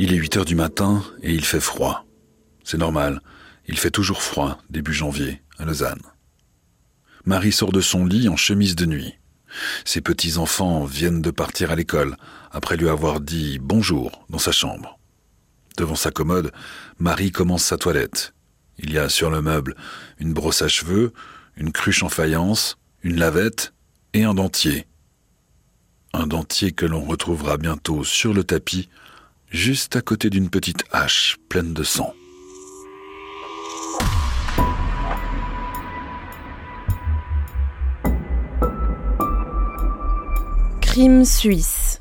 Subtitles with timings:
[0.00, 2.06] Il est 8 heures du matin et il fait froid.
[2.62, 3.20] C'est normal,
[3.66, 6.02] il fait toujours froid début janvier à Lausanne.
[7.24, 9.14] Marie sort de son lit en chemise de nuit.
[9.84, 12.16] Ses petits-enfants viennent de partir à l'école
[12.52, 14.98] après lui avoir dit bonjour dans sa chambre.
[15.76, 16.52] Devant sa commode,
[16.98, 18.34] Marie commence sa toilette.
[18.78, 19.74] Il y a sur le meuble
[20.18, 21.12] une brosse à cheveux,
[21.56, 23.72] une cruche en faïence, une lavette
[24.14, 24.86] et un dentier.
[26.14, 28.88] Un dentier que l'on retrouvera bientôt sur le tapis,
[29.50, 32.14] juste à côté d'une petite hache pleine de sang.
[40.80, 42.00] Crime suisse.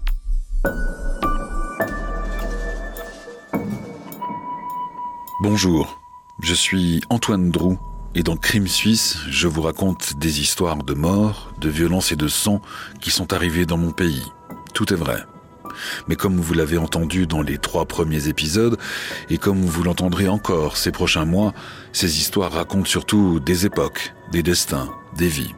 [5.44, 6.00] Bonjour,
[6.42, 7.78] je suis Antoine Drou
[8.18, 12.28] et dans Crime Suisse, je vous raconte des histoires de mort, de violence et de
[12.28, 12.64] sang
[13.00, 14.26] qui sont arrivées dans mon pays.
[14.74, 15.24] Tout est vrai.
[16.08, 18.80] Mais comme vous l'avez entendu dans les trois premiers épisodes,
[19.30, 21.54] et comme vous l'entendrez encore ces prochains mois,
[21.94, 25.54] ces histoires racontent surtout des époques, des destins, des vies.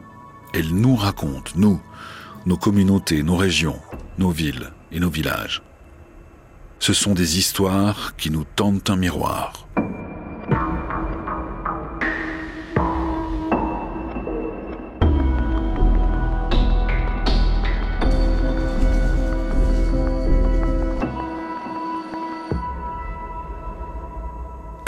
[0.52, 1.80] Elles nous racontent, nous,
[2.44, 3.80] nos communautés, nos régions,
[4.18, 5.62] nos villes et nos villages.
[6.78, 9.66] Ce sont des histoires qui nous tendent un miroir.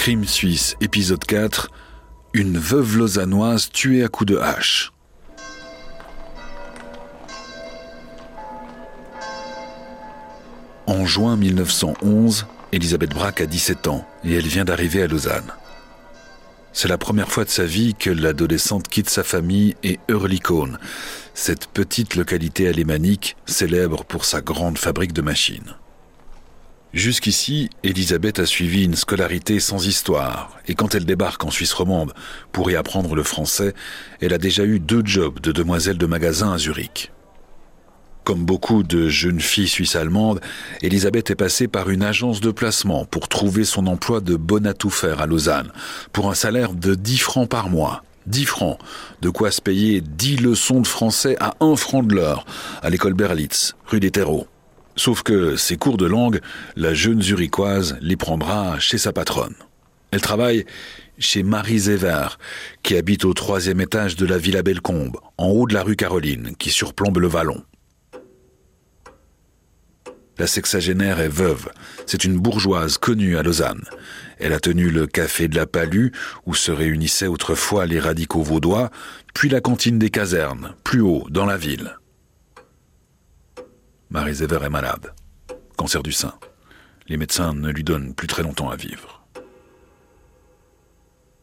[0.03, 1.71] Crime suisse, épisode 4.
[2.33, 4.93] Une veuve lausannoise tuée à coups de hache.
[10.89, 15.53] En juin 1911, Elisabeth Braque a 17 ans et elle vient d'arriver à Lausanne.
[16.73, 20.73] C'est la première fois de sa vie que l'adolescente quitte sa famille et Eurlikon,
[21.33, 25.77] cette petite localité alémanique célèbre pour sa grande fabrique de machines.
[26.93, 32.13] Jusqu'ici, Elisabeth a suivi une scolarité sans histoire, et quand elle débarque en Suisse romande
[32.53, 33.73] pour y apprendre le français,
[34.21, 37.11] elle a déjà eu deux jobs de demoiselle de magasin à Zurich.
[38.25, 40.43] Comme beaucoup de jeunes filles suisses-allemandes,
[40.83, 44.75] Elisabeth est passée par une agence de placement pour trouver son emploi de bonne à
[44.75, 45.73] tout faire à Lausanne,
[46.13, 48.05] pour un salaire de 10 francs par mois.
[48.27, 48.79] 10 francs,
[49.23, 52.45] de quoi se payer 10 leçons de français à 1 franc de l'heure,
[52.83, 54.47] à l'école Berlitz, rue des Terreaux.
[54.97, 56.41] Sauf que ces cours de langue,
[56.77, 59.55] la jeune zurichoise les prendra chez sa patronne.
[60.11, 60.67] Elle travaille
[61.19, 62.29] chez Marie Zéver,
[62.83, 66.55] qui habite au troisième étage de la Villa Bellecombe, en haut de la rue Caroline,
[66.59, 67.63] qui surplombe le vallon.
[70.39, 71.69] La sexagénaire est veuve.
[72.07, 73.85] C'est une bourgeoise connue à Lausanne.
[74.39, 76.11] Elle a tenu le café de la Palue,
[76.47, 78.91] où se réunissaient autrefois les radicaux vaudois,
[79.35, 81.97] puis la cantine des casernes, plus haut, dans la ville.
[84.13, 85.15] Marie Zéver est malade.
[85.79, 86.35] Cancer du sein.
[87.09, 89.25] Les médecins ne lui donnent plus très longtemps à vivre.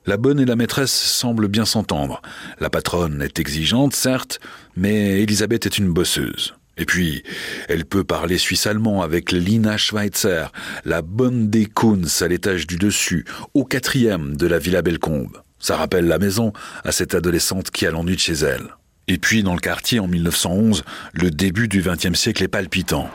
[0.05, 2.21] La bonne et la maîtresse semblent bien s'entendre.
[2.59, 4.39] La patronne est exigeante, certes,
[4.75, 6.53] mais Elisabeth est une bosseuse.
[6.77, 7.23] Et puis,
[7.69, 10.51] elle peut parler suisse-allemand avec Lina Schweitzer,
[10.85, 13.25] la bonne des Kunz à l'étage du dessus,
[13.55, 15.41] au quatrième de la Villa Bellecombe.
[15.57, 16.53] Ça rappelle la maison
[16.83, 18.75] à cette adolescente qui a l'ennui de chez elle.
[19.09, 20.83] Et puis, dans le quartier, en 1911,
[21.13, 23.09] le début du XXe siècle est palpitant.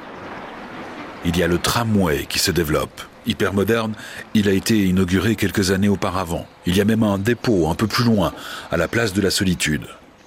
[1.24, 3.00] Il y a le tramway qui se développe.
[3.26, 3.94] Hyper moderne,
[4.34, 6.48] il a été inauguré quelques années auparavant.
[6.66, 8.34] Il y a même un dépôt un peu plus loin,
[8.72, 9.86] à la place de la solitude.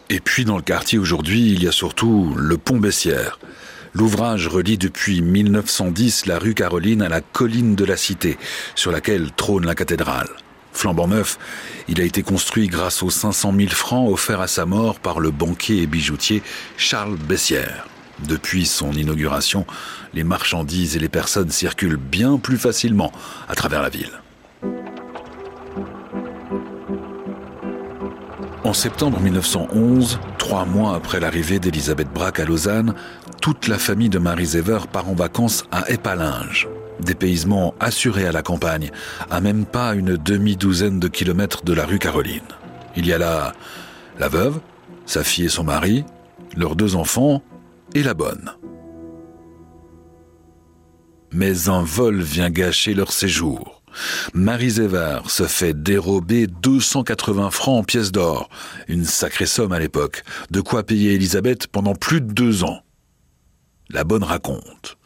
[0.09, 3.37] Et puis dans le quartier aujourd'hui, il y a surtout le pont Bessières.
[3.93, 8.37] L'ouvrage relie depuis 1910 la rue Caroline à la colline de la Cité,
[8.73, 10.29] sur laquelle trône la cathédrale.
[10.77, 11.39] Flambant neuf,
[11.87, 15.31] il a été construit grâce aux 500 000 francs offerts à sa mort par le
[15.31, 16.43] banquier et bijoutier
[16.77, 17.87] Charles Bessières.
[18.27, 19.65] Depuis son inauguration,
[20.13, 23.11] les marchandises et les personnes circulent bien plus facilement
[23.49, 24.21] à travers la ville.
[28.63, 32.93] En septembre 1911, trois mois après l'arrivée d'Elisabeth Braque à Lausanne,
[33.41, 36.67] toute la famille de Marie Zéver part en vacances à Épalinges.
[36.99, 38.91] Dépaysement assuré à la campagne,
[39.29, 42.41] à même pas une demi-douzaine de kilomètres de la rue Caroline.
[42.95, 43.53] Il y a là
[44.19, 44.59] la veuve,
[45.05, 46.03] sa fille et son mari,
[46.55, 47.43] leurs deux enfants
[47.93, 48.51] et la bonne.
[51.31, 53.77] Mais un vol vient gâcher leur séjour.
[54.33, 58.49] Marie Zéver se fait dérober 280 francs en pièces d'or,
[58.87, 62.81] une sacrée somme à l'époque, de quoi payer Elisabeth pendant plus de deux ans.
[63.89, 64.97] La bonne raconte.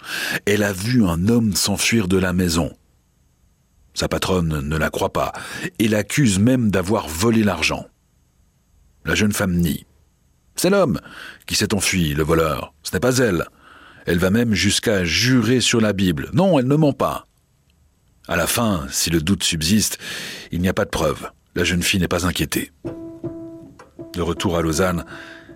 [0.46, 2.76] Elle a vu un homme s'enfuir de la maison.
[3.94, 5.34] Sa patronne ne la croit pas
[5.78, 7.86] et l'accuse même d'avoir volé l'argent.
[9.06, 9.86] La jeune femme nie.
[10.56, 11.00] C'est l'homme
[11.46, 12.74] qui s'est enfui, le voleur.
[12.84, 13.46] Ce n'est pas elle.
[14.06, 16.30] Elle va même jusqu'à jurer sur la Bible.
[16.34, 17.28] Non, elle ne ment pas.
[18.28, 20.00] À la fin, si le doute subsiste,
[20.52, 21.30] il n'y a pas de preuve.
[21.56, 22.72] La jeune fille n'est pas inquiétée.
[24.14, 25.06] De retour à Lausanne,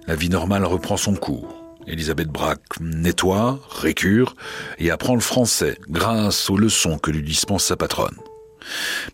[0.07, 1.64] la vie normale reprend son cours.
[1.87, 4.35] Elisabeth Braque nettoie, récure
[4.79, 8.17] et apprend le français grâce aux leçons que lui dispense sa patronne.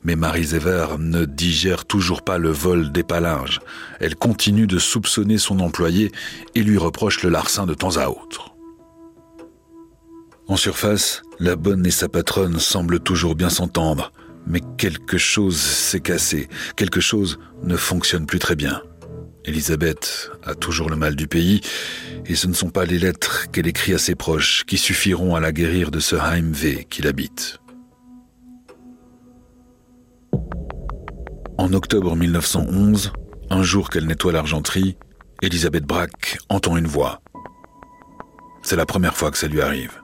[0.04, 3.60] Mais Marie Zéver ne digère toujours pas le vol des palinges.
[4.00, 6.12] Elle continue de soupçonner son employé
[6.56, 8.56] et lui reproche le larcin de temps à autre.
[10.48, 14.12] En surface, la bonne et sa patronne semblent toujours bien s'entendre,
[14.48, 18.82] mais quelque chose s'est cassé, quelque chose ne fonctionne plus très bien.
[19.46, 21.62] Elisabeth a toujours le mal du pays,
[22.26, 25.40] et ce ne sont pas les lettres qu'elle écrit à ses proches qui suffiront à
[25.40, 27.60] la guérir de ce Heimweh qu'il habite.
[31.58, 33.14] En octobre 1911,
[33.50, 34.98] un jour qu'elle nettoie l'argenterie,
[35.42, 37.22] Elisabeth Brack entend une voix.
[38.62, 40.02] C'est la première fois que ça lui arrive.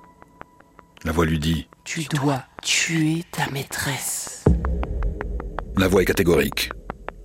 [1.04, 4.45] La voix lui dit Tu dois tuer ta maîtresse.
[5.78, 6.72] La voix est catégorique.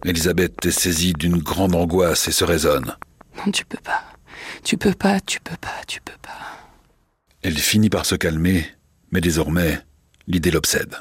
[0.05, 2.97] Elisabeth est saisie d'une grande angoisse et se raisonne.
[3.37, 4.03] Non, tu peux pas.
[4.65, 6.31] Tu peux pas, tu peux pas, tu peux pas.
[7.43, 8.67] Elle finit par se calmer,
[9.13, 9.81] mais désormais,
[10.27, 10.97] l'idée l'obsède.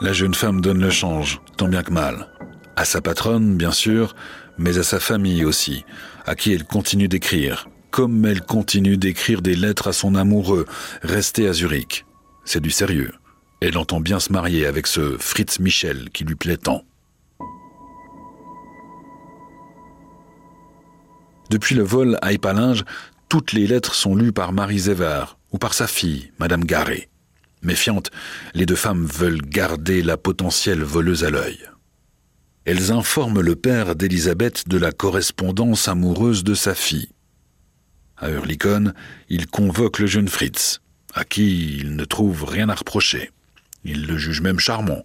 [0.00, 2.28] La jeune femme donne le change, tant bien que mal.
[2.76, 4.14] À sa patronne, bien sûr,
[4.56, 5.84] mais à sa famille aussi,
[6.26, 10.66] à qui elle continue d'écrire, comme elle continue d'écrire des lettres à son amoureux,
[11.02, 12.05] resté à Zurich.
[12.46, 13.12] C'est du sérieux.
[13.60, 16.84] Elle entend bien se marier avec ce Fritz Michel qui lui plaît tant.
[21.50, 22.84] Depuis le vol à Épalinges,
[23.28, 27.08] toutes les lettres sont lues par Marie Zéver ou par sa fille, Madame Garé.
[27.62, 28.10] Méfiantes,
[28.54, 31.58] les deux femmes veulent garder la potentielle voleuse à l'œil.
[32.64, 37.08] Elles informent le père d'Elisabeth de la correspondance amoureuse de sa fille.
[38.16, 38.92] À Hurlicon,
[39.28, 40.80] il convoque le jeune Fritz,
[41.16, 43.32] à qui il ne trouve rien à reprocher.
[43.84, 45.02] Il le juge même charmant,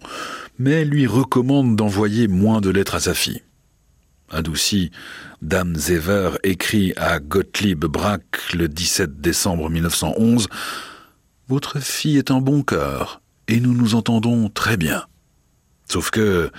[0.58, 3.42] mais lui recommande d'envoyer moins de lettres à sa fille.
[4.30, 4.90] Adouci,
[5.40, 10.48] Dame Zever écrit à Gottlieb Brack le 17 décembre 1911
[11.48, 15.06] Votre fille est un bon cœur, et nous nous entendons très bien.
[15.88, 16.50] Sauf que,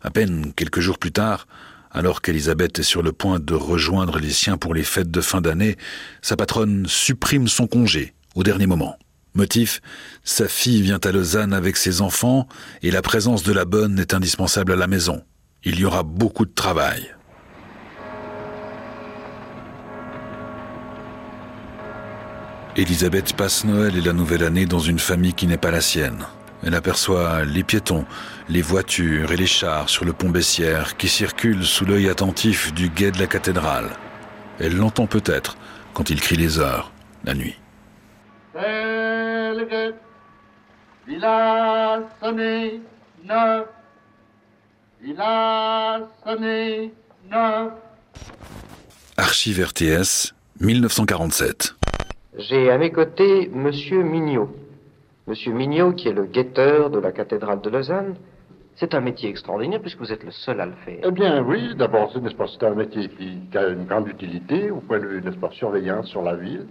[0.00, 1.46] à peine quelques jours plus tard,
[1.90, 5.40] alors qu'Elisabeth est sur le point de rejoindre les siens pour les fêtes de fin
[5.40, 5.76] d'année,
[6.22, 8.98] sa patronne supprime son congé au dernier moment.
[9.34, 9.80] Motif,
[10.22, 12.46] sa fille vient à Lausanne avec ses enfants
[12.82, 15.24] et la présence de la bonne est indispensable à la maison.
[15.64, 17.14] Il y aura beaucoup de travail.
[22.76, 26.26] Elisabeth passe Noël et la nouvelle année dans une famille qui n'est pas la sienne.
[26.64, 28.04] Elle aperçoit les piétons,
[28.48, 32.88] les voitures et les chars sur le pont Bessières qui circulent sous l'œil attentif du
[32.88, 33.90] guet de la cathédrale.
[34.58, 35.56] Elle l'entend peut-être
[35.92, 36.92] quand il crie les heures,
[37.24, 37.56] la nuit.
[41.08, 42.80] Il a sonné
[43.24, 43.66] neuf,
[45.02, 46.92] il a sonné
[47.30, 47.72] neuf.
[49.16, 51.74] Archive RTS, 1947.
[52.38, 54.54] J'ai à mes côtés Monsieur Mignot.
[55.26, 58.14] Monsieur Mignot, qui est le guetteur de la cathédrale de Lausanne.
[58.76, 60.98] C'est un métier extraordinaire puisque vous êtes le seul à le faire.
[61.04, 64.08] Eh bien, oui, d'abord, c'est, n'est-ce pas, c'est un métier qui, qui a une grande
[64.08, 66.66] utilité au point de vue, n'est-ce pas, surveillance sur la ville.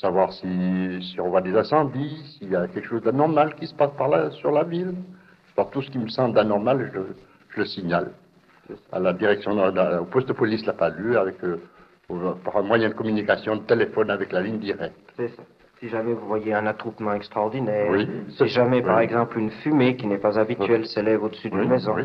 [0.00, 0.46] Savoir si,
[1.02, 4.08] si on voit des incendies, s'il y a quelque chose d'anormal qui se passe par
[4.08, 4.94] là, sur la ville.
[5.56, 7.00] Par tout ce qui me semble d'anormal, je,
[7.54, 8.10] je le signale.
[8.92, 11.60] À la direction, au poste de police La Palue, avec, euh,
[12.44, 14.94] par un moyen de communication, de téléphone avec la ligne directe.
[15.16, 15.42] C'est ça.
[15.80, 18.06] Si jamais vous voyez un attroupement extraordinaire, Oui.
[18.36, 19.04] si jamais, par Oui.
[19.04, 21.96] exemple, une fumée qui n'est pas habituelle s'élève au-dessus d'une maison.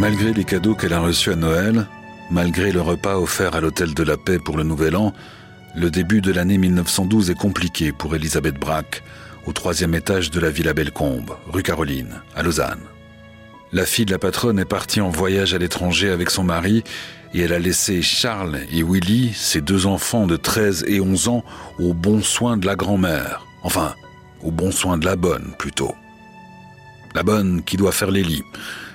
[0.00, 1.86] Malgré les cadeaux qu'elle a reçus à Noël,
[2.30, 5.12] malgré le repas offert à l'Hôtel de la Paix pour le Nouvel An,
[5.76, 9.02] le début de l'année 1912 est compliqué pour Elisabeth Braque,
[9.44, 12.80] au troisième étage de la Villa Bellecombe, rue Caroline, à Lausanne.
[13.72, 16.82] La fille de la patronne est partie en voyage à l'étranger avec son mari
[17.34, 21.44] et elle a laissé Charles et Willy, ses deux enfants de 13 et 11 ans,
[21.78, 23.44] au bon soin de la grand-mère.
[23.64, 23.94] Enfin,
[24.42, 25.94] au bon soin de la bonne, plutôt.
[27.14, 28.44] La bonne qui doit faire les lits,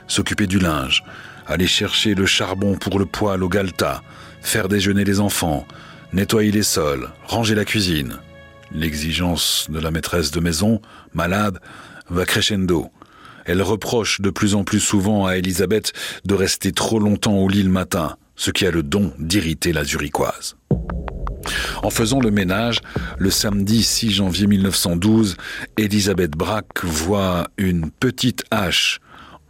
[0.07, 1.03] s'occuper du linge,
[1.47, 4.01] aller chercher le charbon pour le poêle au galta,
[4.41, 5.65] faire déjeuner les enfants,
[6.13, 8.17] nettoyer les sols, ranger la cuisine.
[8.71, 10.81] L'exigence de la maîtresse de maison,
[11.13, 11.59] malade,
[12.09, 12.89] va crescendo.
[13.45, 15.93] Elle reproche de plus en plus souvent à Elisabeth
[16.25, 19.83] de rester trop longtemps au lit le matin, ce qui a le don d'irriter la
[19.83, 20.55] zurichoise.
[21.83, 22.79] En faisant le ménage,
[23.19, 25.37] le samedi 6 janvier 1912,
[25.77, 28.99] Elisabeth Braque voit une petite hache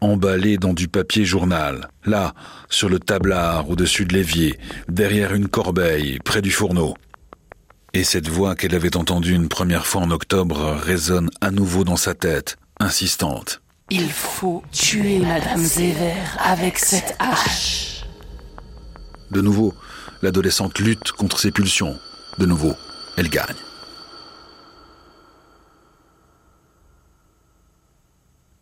[0.02, 2.34] emballée dans du papier journal, là,
[2.70, 6.96] sur le tablard au-dessus de l'évier, derrière une corbeille, près du fourneau.
[7.94, 11.96] Et cette voix qu'elle avait entendue une première fois en octobre résonne à nouveau dans
[11.96, 13.62] sa tête, insistante.
[13.90, 18.04] Il faut tuer Madame Zéver avec cette hache.
[19.32, 19.74] De nouveau,
[20.22, 21.98] l'adolescente lutte contre ses pulsions.
[22.38, 22.74] De nouveau,
[23.16, 23.56] elle gagne.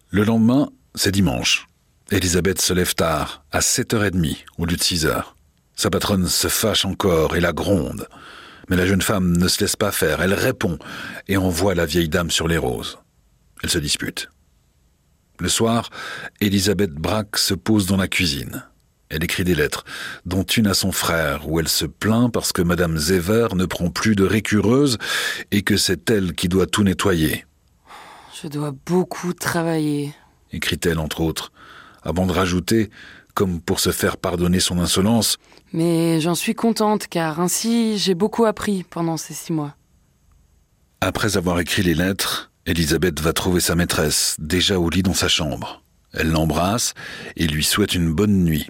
[0.10, 1.68] Le lendemain, c'est dimanche.
[2.12, 5.24] Elisabeth se lève tard, à 7h30 au lieu de 6h.
[5.76, 8.08] Sa patronne se fâche encore et la gronde.
[8.70, 10.78] Mais la jeune femme ne se laisse pas faire, elle répond
[11.28, 13.00] et envoie la vieille dame sur les roses.
[13.64, 14.30] Elle se dispute.
[15.40, 15.90] Le soir,
[16.40, 18.64] Elisabeth Braque se pose dans la cuisine.
[19.10, 19.84] Elle écrit des lettres,
[20.26, 23.90] dont une à son frère, où elle se plaint parce que Madame Zéver ne prend
[23.90, 24.98] plus de récureuse
[25.52, 27.46] et que c'est elle qui doit tout nettoyer.
[28.42, 30.14] Je dois beaucoup travailler,
[30.54, 31.52] écrit-elle entre autres,
[32.04, 32.90] avant de rajouter,
[33.34, 35.38] comme pour se faire pardonner son insolence.
[35.74, 39.76] Mais j'en suis contente, car ainsi j'ai beaucoup appris pendant ces six mois.
[41.02, 45.28] Après avoir écrit les lettres, Elisabeth va trouver sa maîtresse, déjà au lit dans sa
[45.28, 45.84] chambre.
[46.14, 46.94] Elle l'embrasse
[47.36, 48.70] et lui souhaite une bonne nuit.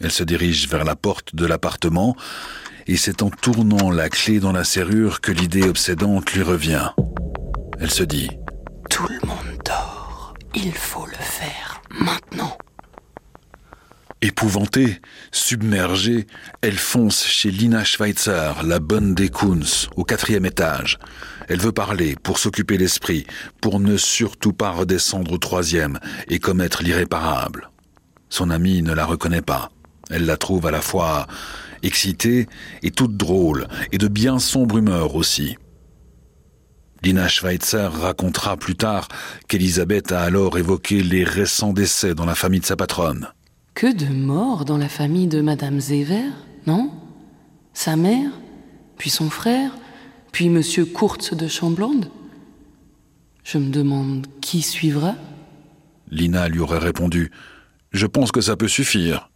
[0.00, 2.16] Elle se dirige vers la porte de l'appartement,
[2.86, 6.90] et c'est en tournant la clé dans la serrure que l'idée obsédante lui revient.
[7.78, 8.28] Elle se dit⁇
[8.88, 12.56] Tout le monde dort, il faut le faire maintenant!⁇
[14.22, 15.00] Épouvantée,
[15.32, 16.26] submergée,
[16.62, 20.98] elle fonce chez Lina Schweitzer, la bonne des Kunz, au quatrième étage.
[21.48, 23.26] Elle veut parler pour s'occuper l'esprit,
[23.60, 27.70] pour ne surtout pas redescendre au troisième et commettre l'irréparable.
[28.30, 29.70] Son amie ne la reconnaît pas.
[30.08, 31.26] Elle la trouve à la fois
[31.82, 32.48] excitée
[32.82, 35.56] et toute drôle, et de bien sombre humeur aussi.
[37.04, 39.08] Lina Schweitzer racontera plus tard
[39.46, 43.28] qu'Elisabeth a alors évoqué les récents décès dans la famille de sa patronne.
[43.74, 46.30] Que de morts dans la famille de Madame Zéver,
[46.66, 46.90] non?
[47.74, 48.30] Sa mère,
[48.96, 49.72] puis son frère,
[50.32, 52.08] puis Monsieur Kurtz de Chamblande?
[53.42, 55.14] Je me demande qui suivra?
[56.10, 57.30] Lina lui aurait répondu
[57.92, 59.30] Je pense que ça peut suffire.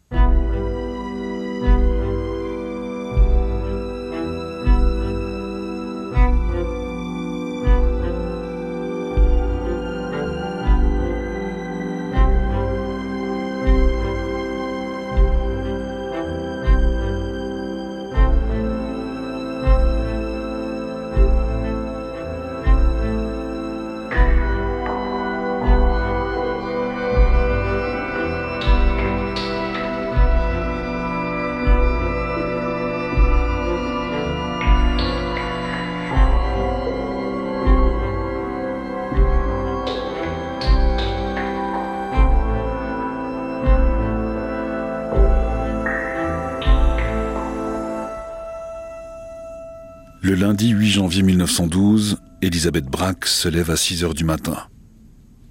[50.38, 54.68] Lundi 8 janvier 1912, Elisabeth Braque se lève à 6 heures du matin.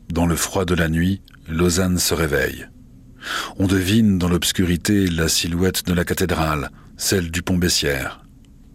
[0.09, 2.67] Dans le froid de la nuit, Lausanne se réveille.
[3.57, 8.23] On devine dans l'obscurité la silhouette de la cathédrale, celle du pont Bessières.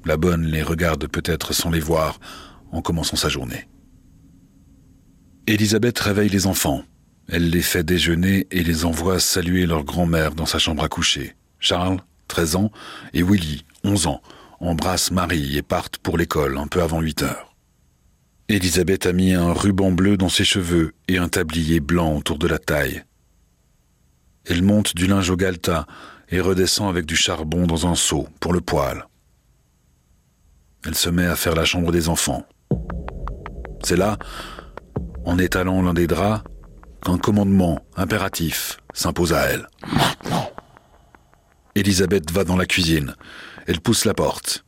[0.04, 2.20] La bonne les regarde peut-être sans les voir
[2.72, 3.66] en commençant sa journée.
[5.46, 6.82] Elisabeth réveille les enfants.
[7.28, 11.36] Elle les fait déjeuner et les envoie saluer leur grand-mère dans sa chambre à coucher.
[11.58, 12.70] Charles, 13 ans,
[13.14, 14.20] et Willy, 11 ans,
[14.62, 17.54] embrassent Marie et partent pour l'école un peu avant 8 heures.
[18.48, 22.46] Elisabeth a mis un ruban bleu dans ses cheveux et un tablier blanc autour de
[22.46, 23.04] la taille.
[24.44, 25.86] Elle monte du linge au galta
[26.28, 29.04] et redescend avec du charbon dans un seau pour le poêle.
[30.84, 32.44] Elle se met à faire la chambre des enfants.
[33.84, 34.18] C'est là,
[35.24, 36.42] en étalant l'un des draps,
[37.04, 39.66] qu'un commandement impératif s'impose à elle.
[39.86, 40.50] Maintenant.
[41.74, 43.14] Elisabeth va dans la cuisine.
[43.66, 44.64] Elle pousse la porte.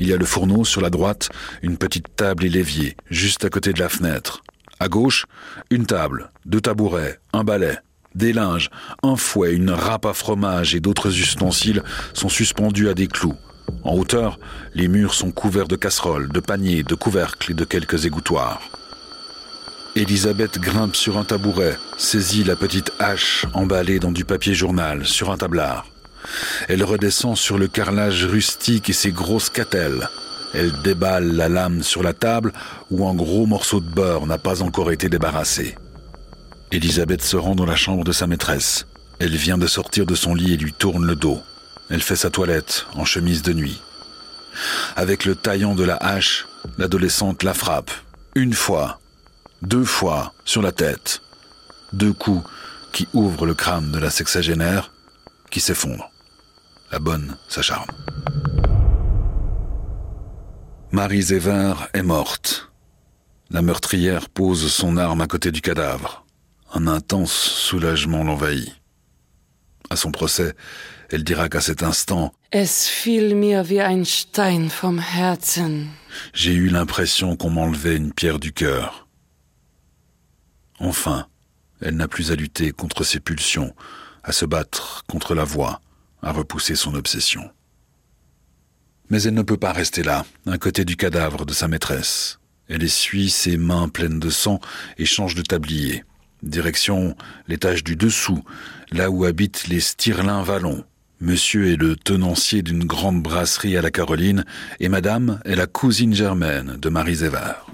[0.00, 1.30] Il y a le fourneau sur la droite,
[1.62, 4.42] une petite table et l'évier, juste à côté de la fenêtre.
[4.80, 5.26] À gauche,
[5.70, 7.78] une table, deux tabourets, un balai,
[8.14, 8.70] des linges,
[9.02, 13.36] un fouet, une râpe à fromage et d'autres ustensiles sont suspendus à des clous.
[13.82, 14.38] En hauteur,
[14.74, 18.60] les murs sont couverts de casseroles, de paniers, de couvercles et de quelques égouttoirs.
[19.96, 25.30] Elisabeth grimpe sur un tabouret, saisit la petite hache emballée dans du papier journal sur
[25.30, 25.86] un tablard.
[26.68, 30.08] Elle redescend sur le carrelage rustique et ses grosses catelles.
[30.54, 32.52] Elle déballe la lame sur la table
[32.90, 35.76] où un gros morceau de beurre n'a pas encore été débarrassé.
[36.70, 38.86] Elisabeth se rend dans la chambre de sa maîtresse.
[39.18, 41.40] Elle vient de sortir de son lit et lui tourne le dos.
[41.90, 43.80] Elle fait sa toilette en chemise de nuit.
[44.96, 46.46] Avec le taillant de la hache,
[46.78, 47.90] l'adolescente la frappe.
[48.34, 49.00] Une fois,
[49.62, 51.20] deux fois, sur la tête.
[51.92, 52.48] Deux coups
[52.92, 54.90] qui ouvrent le crâne de la sexagénaire,
[55.50, 56.10] qui s'effondre.
[56.94, 57.90] La bonne s'acharne.
[60.92, 62.70] Marie Zéver est morte.
[63.50, 66.24] La meurtrière pose son arme à côté du cadavre.
[66.72, 68.72] Un intense soulagement l'envahit.
[69.90, 70.54] À son procès,
[71.10, 75.88] elle dira qu'à cet instant Es fiel mir wie ein Stein vom Herzen.
[76.32, 79.08] J'ai eu l'impression qu'on m'enlevait une pierre du cœur.
[80.78, 81.26] Enfin,
[81.80, 83.74] elle n'a plus à lutter contre ses pulsions,
[84.22, 85.80] à se battre contre la voix,
[86.24, 87.50] à repousser son obsession.
[89.10, 92.38] Mais elle ne peut pas rester là, à côté du cadavre de sa maîtresse.
[92.68, 94.58] Elle essuie ses mains pleines de sang
[94.96, 96.02] et change de tablier.
[96.42, 97.14] Direction
[97.46, 98.42] l'étage du dessous,
[98.90, 100.84] là où habitent les Stirlin Vallon.
[101.20, 104.44] Monsieur est le tenancier d'une grande brasserie à la Caroline
[104.80, 107.66] et madame est la cousine germaine de Marie Zévard.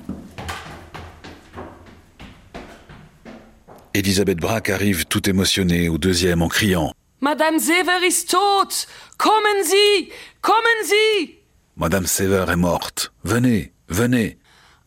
[3.95, 6.92] Elisabeth Braque arrive tout émotionnée au deuxième en criant
[7.23, 8.87] Madame Sever ist tot!
[9.19, 10.11] Kommen Sie!
[10.41, 11.37] Kommen Sie!
[11.77, 13.11] Madame Sever est morte.
[13.23, 14.37] Venez, venez.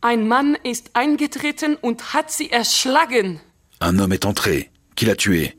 [0.01, 3.39] Ein Mann ist eingetreten und hat sie erschlagen.
[3.79, 4.71] Un homme est entré.
[4.95, 5.53] Qui l'a tué?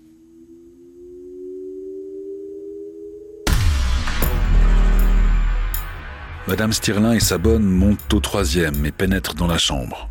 [6.49, 10.11] Madame Stirlin et sa bonne montent au troisième et pénètrent dans la chambre.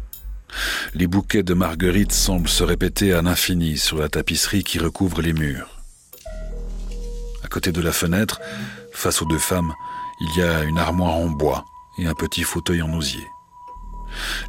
[0.93, 5.33] Les bouquets de marguerites semblent se répéter à l'infini sur la tapisserie qui recouvre les
[5.33, 5.72] murs.
[7.53, 8.41] Côté de la fenêtre,
[8.93, 9.75] face aux deux femmes,
[10.19, 11.65] il y a une armoire en bois
[11.99, 13.27] et un petit fauteuil en osier.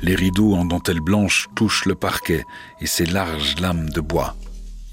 [0.01, 2.47] Les rideaux en dentelle blanche touchent le parquet
[2.81, 4.37] et ses larges lames de bois.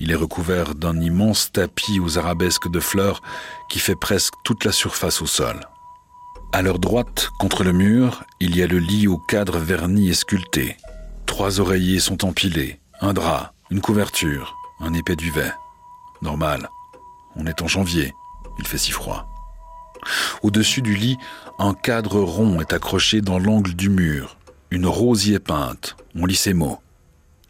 [0.02, 3.22] Il est recouvert d'un immense tapis aux arabesques de fleurs
[3.70, 5.62] qui fait presque toute la surface au sol.
[6.52, 10.16] À leur droite, contre le mur, il y a le lit au cadre verni et
[10.16, 10.76] sculpté.
[11.28, 15.54] Trois oreillers sont empilés, un drap, une couverture, un épais duvet.
[16.22, 16.68] Normal.
[17.36, 18.14] On est en janvier.
[18.60, 19.28] Il fait si froid.
[20.42, 21.18] Au-dessus du lit,
[21.60, 24.38] un cadre rond est accroché dans l'angle du mur.
[24.72, 25.96] Une rose y est peinte.
[26.16, 26.80] On lit ces mots.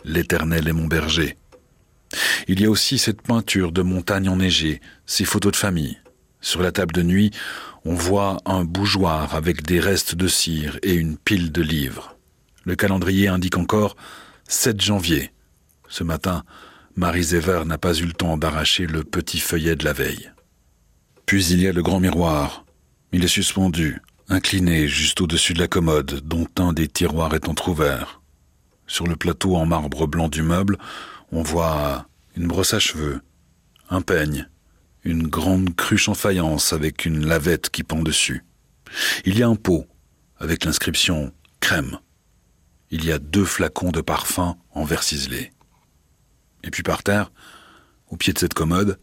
[0.04, 1.38] L'Éternel est mon berger.
[2.48, 6.00] Il y a aussi cette peinture de montagne enneigée, ces photos de famille.
[6.42, 7.32] Sur la table de nuit,
[7.86, 12.18] on voit un bougeoir avec des restes de cire et une pile de livres.
[12.66, 13.96] Le calendrier indique encore
[14.48, 15.32] 7 janvier.
[15.88, 16.44] Ce matin,
[16.96, 20.32] Marie Zéver n'a pas eu le temps d'arracher le petit feuillet de la veille.
[21.26, 22.66] Puis il y a le grand miroir.
[23.14, 28.22] Il est suspendu, incliné juste au-dessus de la commode, dont un des tiroirs est entr'ouvert.
[28.88, 30.78] Sur le plateau en marbre blanc du meuble,
[31.32, 33.22] on voit une brosse à cheveux,
[33.90, 34.50] un peigne,
[35.04, 38.44] une grande cruche en faïence avec une lavette qui pend dessus.
[39.26, 39.88] Il y a un pot
[40.38, 42.00] avec l'inscription crème.
[42.90, 45.52] Il y a deux flacons de parfum en verre ciselé.
[46.64, 47.32] Et puis par terre,
[48.08, 49.00] au pied de cette commode,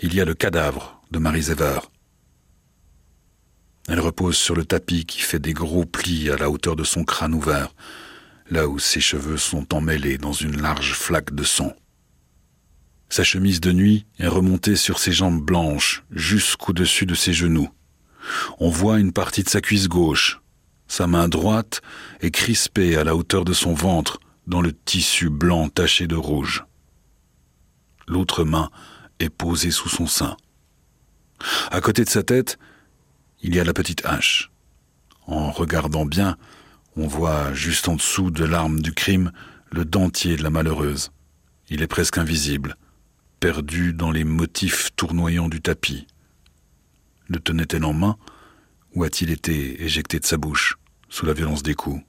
[0.00, 1.80] il y a le cadavre de Marie Zéver.
[3.88, 7.04] Elle repose sur le tapis qui fait des gros plis à la hauteur de son
[7.04, 7.74] crâne ouvert,
[8.50, 11.74] là où ses cheveux sont emmêlés dans une large flaque de sang.
[13.10, 17.68] Sa chemise de nuit est remontée sur ses jambes blanches jusqu'au-dessus de ses genoux.
[18.58, 20.40] On voit une partie de sa cuisse gauche.
[20.88, 21.82] Sa main droite
[22.20, 26.64] est crispée à la hauteur de son ventre dans le tissu blanc taché de rouge.
[28.06, 28.70] L'autre main
[29.18, 30.36] est posée sous son sein.
[31.70, 32.58] À côté de sa tête,
[33.42, 34.50] il y a la petite hache.
[35.26, 36.36] En regardant bien,
[36.96, 39.32] on voit juste en dessous de l'arme du crime
[39.70, 41.10] le dentier de la malheureuse.
[41.68, 42.76] Il est presque invisible,
[43.40, 46.06] perdu dans les motifs tournoyants du tapis.
[47.28, 48.16] Le tenait-elle en main
[48.94, 50.78] ou a-t-il été éjecté de sa bouche
[51.08, 52.02] sous la violence des coups?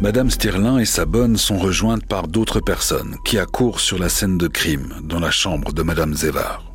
[0.00, 4.38] Madame Stirlin et sa bonne sont rejointes par d'autres personnes qui accourent sur la scène
[4.38, 6.72] de crime dans la chambre de Madame Zévar.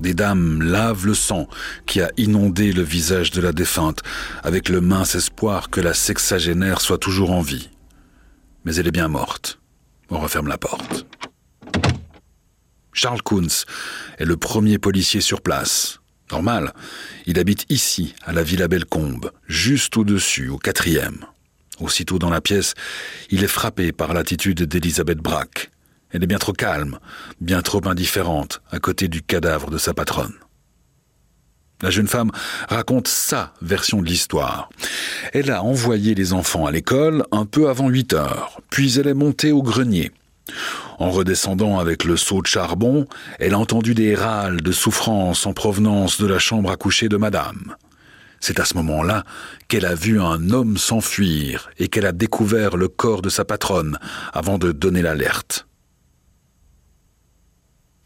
[0.00, 1.46] Des dames lavent le sang
[1.86, 4.02] qui a inondé le visage de la défunte
[4.42, 7.70] avec le mince espoir que la sexagénaire soit toujours en vie.
[8.64, 9.60] Mais elle est bien morte.
[10.10, 11.06] On referme la porte.
[12.92, 13.64] Charles Kunz
[14.18, 16.00] est le premier policier sur place.
[16.32, 16.72] Normal,
[17.26, 21.26] il habite ici, à la Villa Bellecombe, juste au-dessus, au quatrième.
[21.80, 22.74] Aussitôt dans la pièce,
[23.30, 25.70] il est frappé par l'attitude d'Elisabeth Braque.
[26.10, 26.98] Elle est bien trop calme,
[27.40, 30.34] bien trop indifférente à côté du cadavre de sa patronne.
[31.82, 32.30] La jeune femme
[32.70, 34.70] raconte sa version de l'histoire.
[35.34, 39.14] Elle a envoyé les enfants à l'école un peu avant 8 heures, puis elle est
[39.14, 40.10] montée au grenier.
[40.98, 43.06] En redescendant avec le seau de charbon,
[43.38, 47.18] elle a entendu des râles de souffrance en provenance de la chambre à coucher de
[47.18, 47.76] madame.
[48.40, 49.24] C'est à ce moment-là
[49.68, 53.98] qu'elle a vu un homme s'enfuir et qu'elle a découvert le corps de sa patronne
[54.32, 55.66] avant de donner l'alerte.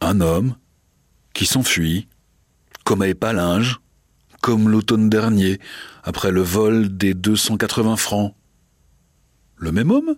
[0.01, 0.57] Un homme
[1.35, 2.09] qui s'enfuit
[2.85, 3.81] comme à Épalinges,
[4.41, 5.61] comme l'automne dernier,
[6.03, 8.35] après le vol des 280 francs.
[9.57, 10.17] Le même homme?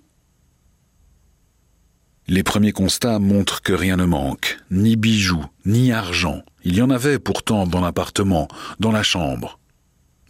[2.28, 6.42] Les premiers constats montrent que rien ne manque, ni bijoux, ni argent.
[6.64, 8.48] Il y en avait pourtant dans l'appartement,
[8.78, 9.58] dans la chambre.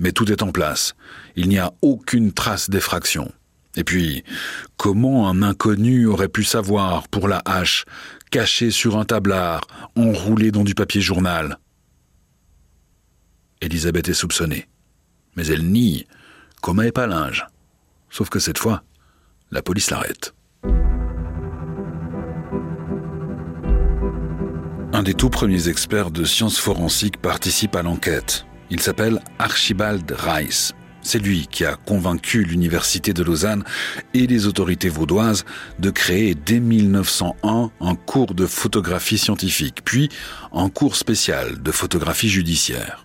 [0.02, 0.94] Mais tout est en place.
[1.36, 3.32] Il n'y a aucune trace d'effraction.
[3.76, 4.24] Et puis,
[4.76, 7.84] comment un inconnu aurait pu savoir pour la hache,
[8.32, 9.62] cachée sur un tablard,
[9.96, 11.56] enroulée dans du papier journal?
[13.60, 14.66] Elisabeth est soupçonnée.
[15.36, 16.06] Mais elle nie,
[16.60, 17.46] comme à Épalinges.
[18.10, 18.82] Sauf que cette fois,
[19.52, 20.34] la police l'arrête.
[24.92, 28.44] Un des tout premiers experts de sciences forensiques participe à l'enquête.
[28.72, 30.72] Il s'appelle Archibald Reiss.
[31.02, 33.64] C'est lui qui a convaincu l'Université de Lausanne
[34.14, 35.44] et les autorités vaudoises
[35.78, 40.08] de créer dès 1901 un cours de photographie scientifique, puis
[40.54, 43.04] un cours spécial de photographie judiciaire.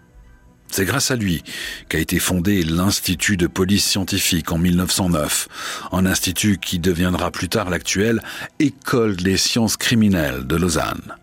[0.71, 1.43] C'est grâce à lui
[1.89, 7.69] qu'a été fondé l'Institut de police scientifique en 1909, un institut qui deviendra plus tard
[7.69, 8.23] l'actuelle
[8.59, 11.13] École des sciences criminelles de Lausanne.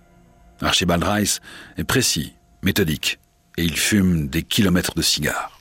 [0.60, 1.40] Archibald Rice
[1.78, 3.18] est précis, méthodique,
[3.56, 5.60] et il fume des kilomètres de cigares.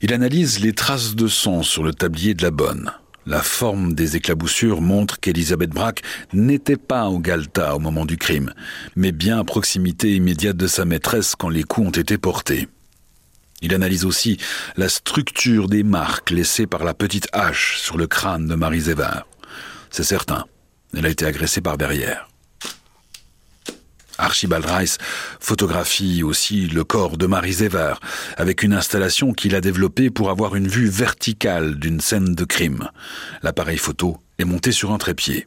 [0.00, 2.92] Il analyse les traces de sang sur le tablier de la bonne.
[3.24, 6.02] La forme des éclaboussures montre qu'Elisabeth Braque
[6.32, 8.52] n'était pas au Galta au moment du crime,
[8.96, 12.66] mais bien à proximité immédiate de sa maîtresse quand les coups ont été portés.
[13.60, 14.38] Il analyse aussi
[14.76, 19.28] la structure des marques laissées par la petite hache sur le crâne de Marie Zévard.
[19.90, 20.46] C'est certain,
[20.96, 22.31] elle a été agressée par derrière.
[24.22, 24.98] Archibald Rice
[25.40, 28.00] photographie aussi le corps de Marie Zévar
[28.36, 32.88] avec une installation qu'il a développée pour avoir une vue verticale d'une scène de crime.
[33.42, 35.46] L'appareil photo est monté sur un trépied.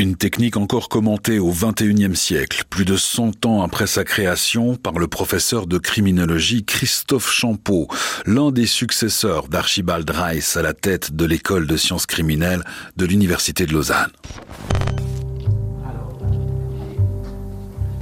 [0.00, 4.98] Une technique encore commentée au XXIe siècle, plus de 100 ans après sa création, par
[4.98, 7.86] le professeur de criminologie Christophe Champeau,
[8.24, 12.64] l'un des successeurs d'Archibald Rice à la tête de l'école de sciences criminelles
[12.96, 14.10] de l'Université de Lausanne.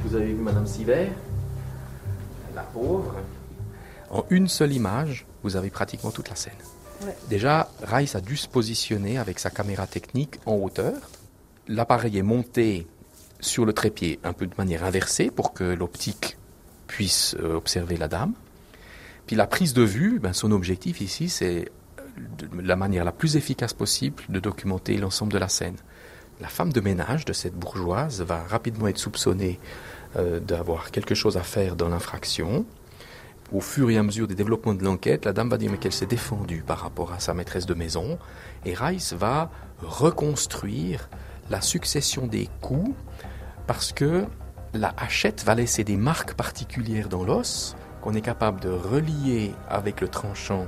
[0.09, 1.11] Vous avez vu Madame Siver
[2.55, 3.17] La pauvre.
[4.09, 6.55] En une seule image, vous avez pratiquement toute la scène.
[7.29, 10.95] Déjà, Rice a dû se positionner avec sa caméra technique en hauteur.
[11.67, 12.87] L'appareil est monté
[13.41, 16.39] sur le trépied un peu de manière inversée pour que l'optique
[16.87, 18.33] puisse euh, observer la dame.
[19.27, 21.71] Puis la prise de vue, ben, son objectif ici, c'est
[22.17, 25.77] de la manière la plus efficace possible de documenter l'ensemble de la scène.
[26.41, 29.59] La femme de ménage de cette bourgeoise va rapidement être soupçonnée
[30.17, 32.65] euh, d'avoir quelque chose à faire dans l'infraction.
[33.53, 36.07] Au fur et à mesure des développements de l'enquête, la dame va dire qu'elle s'est
[36.07, 38.19] défendue par rapport à sa maîtresse de maison
[38.65, 41.09] et Rice va reconstruire
[41.51, 42.91] la succession des coups
[43.67, 44.25] parce que
[44.75, 50.01] la hachette va laisser des marques particulières dans l'os qu'on est capable de relier avec
[50.01, 50.67] le tranchant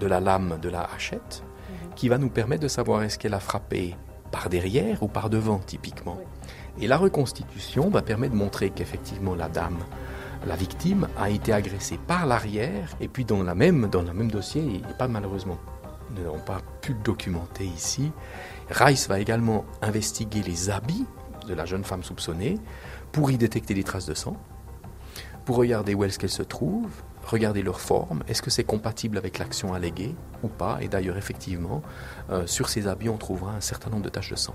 [0.00, 1.42] de la lame de la hachette
[1.96, 3.94] qui va nous permettre de savoir est-ce qu'elle a frappé
[4.30, 6.18] par derrière ou par devant typiquement.
[6.80, 9.78] Et la reconstitution va permettre de montrer qu'effectivement la dame,
[10.46, 14.30] la victime, a été agressée par l'arrière et puis dans la même, dans le même
[14.30, 15.58] dossier, il pas malheureusement,
[16.14, 18.12] nous n'avons pas pu le documenter ici.
[18.70, 21.06] Rice va également investiguer les habits
[21.46, 22.58] de la jeune femme soupçonnée
[23.12, 24.36] pour y détecter des traces de sang,
[25.44, 26.90] pour regarder où est-ce qu'elle se trouve,
[27.24, 31.82] regarder leur forme, est-ce que c'est compatible avec l'action alléguée ou pas, et d'ailleurs effectivement,
[32.30, 34.54] euh, sur ces habits on trouvera un certain nombre de taches de sang.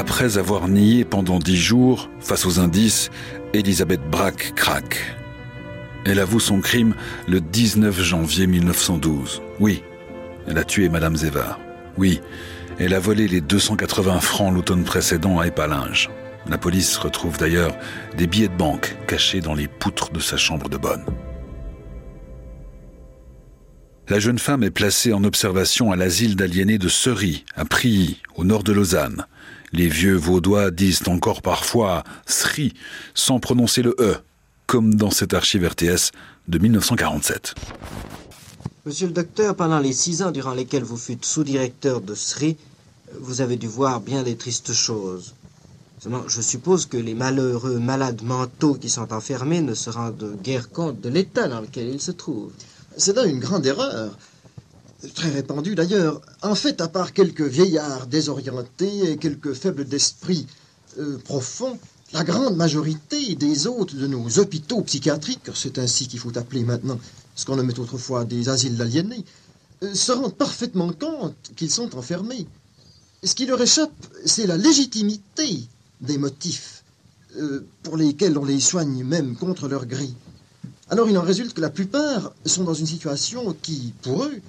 [0.00, 3.10] Après avoir nié pendant dix jours, face aux indices,
[3.52, 5.14] Elisabeth Braque craque.
[6.06, 6.94] Elle avoue son crime
[7.28, 9.42] le 19 janvier 1912.
[9.60, 9.82] Oui,
[10.48, 11.60] elle a tué Madame Zévar.
[11.98, 12.22] Oui,
[12.78, 16.08] elle a volé les 280 francs l'automne précédent à Épalinges.
[16.48, 17.76] La police retrouve d'ailleurs
[18.16, 21.04] des billets de banque cachés dans les poutres de sa chambre de bonne.
[24.08, 28.44] La jeune femme est placée en observation à l'asile d'aliénés de Sery, à Prilly, au
[28.44, 29.26] nord de Lausanne.
[29.72, 32.74] Les vieux vaudois disent encore parfois Sri
[33.14, 34.16] sans prononcer le E,
[34.66, 36.10] comme dans cet archive RTS
[36.48, 37.54] de 1947.
[38.86, 42.56] Monsieur le docteur, pendant les six ans durant lesquels vous fûtes sous-directeur de SRI,
[43.20, 45.34] vous avez dû voir bien des tristes choses.
[46.00, 50.70] Seulement, je suppose que les malheureux malades mentaux qui sont enfermés ne se rendent guère
[50.70, 52.52] compte de l'état dans lequel ils se trouvent.
[52.96, 54.16] C'est là une grande erreur.
[55.14, 56.20] Très répandue d'ailleurs.
[56.42, 60.46] En fait, à part quelques vieillards désorientés et quelques faibles d'esprit
[60.98, 61.78] euh, profonds,
[62.12, 66.98] la grande majorité des hôtes de nos hôpitaux psychiatriques, c'est ainsi qu'il faut appeler maintenant
[67.34, 69.24] ce qu'on nommait autrefois des asiles d'aliénés,
[69.82, 72.46] euh, se rendent parfaitement compte qu'ils sont enfermés.
[73.22, 73.92] Ce qui leur échappe,
[74.26, 75.64] c'est la légitimité
[76.02, 76.84] des motifs
[77.36, 80.10] euh, pour lesquels on les soigne même contre leur gré.
[80.90, 84.40] Alors il en résulte que la plupart sont dans une situation qui, pour eux,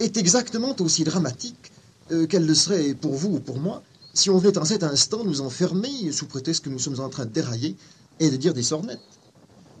[0.00, 1.72] est exactement aussi dramatique
[2.10, 3.82] euh, qu'elle le serait pour vous ou pour moi
[4.14, 7.24] si on venait en cet instant nous enfermer sous prétexte que nous sommes en train
[7.24, 7.76] de dérailler
[8.18, 8.98] et de dire des sornettes.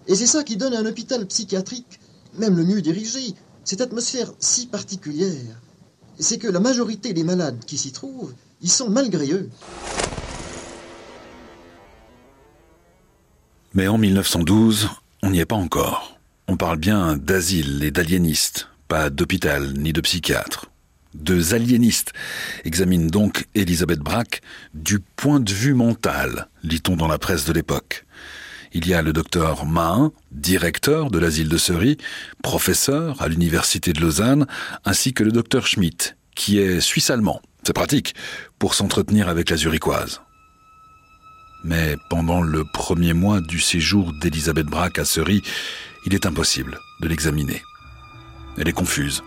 [0.06, 1.98] Et c'est ça qui donne à un hôpital psychiatrique,
[2.38, 5.60] même le mieux dirigé, cette atmosphère si particulière.
[6.20, 9.50] C'est que la majorité des malades qui s'y trouvent, ils sont malgré eux.
[13.74, 14.88] Mais en 1912,
[15.22, 16.18] on n'y est pas encore.
[16.46, 20.70] On parle bien d'asile et d'aliénistes, pas d'hôpital ni de psychiatre.
[21.14, 22.12] Deux aliénistes
[22.64, 24.40] examinent donc Elisabeth Braque
[24.74, 28.04] du point de vue mental, lit-on dans la presse de l'époque.
[28.72, 31.96] Il y a le docteur Mahin, directeur de l'asile de Seri,
[32.42, 34.46] professeur à l'université de Lausanne,
[34.84, 37.40] ainsi que le docteur Schmidt, qui est suisse-allemand.
[37.64, 38.14] C'est pratique
[38.58, 40.20] pour s'entretenir avec la zurichoise.
[41.64, 45.42] Mais pendant le premier mois du séjour d'Elisabeth Braque à Seri,
[46.06, 47.62] il est impossible de l'examiner.
[48.58, 49.22] Elle est confuse,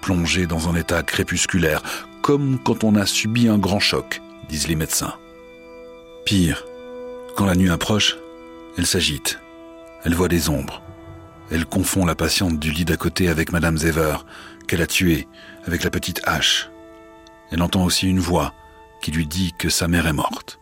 [0.00, 1.82] plongée dans un état crépusculaire,
[2.22, 5.14] comme quand on a subi un grand choc, disent les médecins.
[6.24, 6.64] Pire,
[7.36, 8.16] quand la nuit approche,
[8.76, 9.38] elle s'agite.
[10.04, 10.82] Elle voit des ombres.
[11.50, 14.16] Elle confond la patiente du lit d'à côté avec Madame Zever,
[14.66, 15.28] qu'elle a tuée,
[15.66, 16.70] avec la petite hache.
[17.50, 18.54] Elle entend aussi une voix
[19.02, 20.58] qui lui dit que sa mère est morte.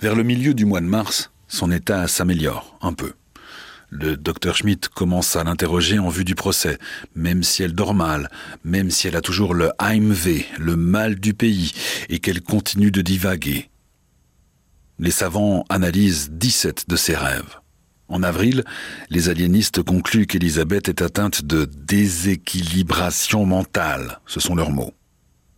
[0.00, 3.12] Vers le milieu du mois de mars, son état s'améliore un peu.
[3.94, 6.78] Le docteur Schmidt commence à l'interroger en vue du procès,
[7.14, 8.30] même si elle dort mal,
[8.64, 11.72] même si elle a toujours le Heimweh, le mal du pays,
[12.08, 13.68] et qu'elle continue de divaguer.
[14.98, 17.58] Les savants analysent 17 de ses rêves.
[18.08, 18.64] En avril,
[19.10, 24.94] les aliénistes concluent qu'Elisabeth est atteinte de déséquilibration mentale, ce sont leurs mots.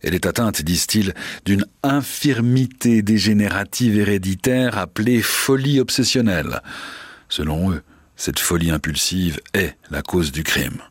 [0.01, 1.13] Elle est atteinte, disent-ils,
[1.45, 6.61] d'une infirmité dégénérative héréditaire appelée folie obsessionnelle.
[7.29, 7.81] Selon eux,
[8.15, 10.81] cette folie impulsive est la cause du crime.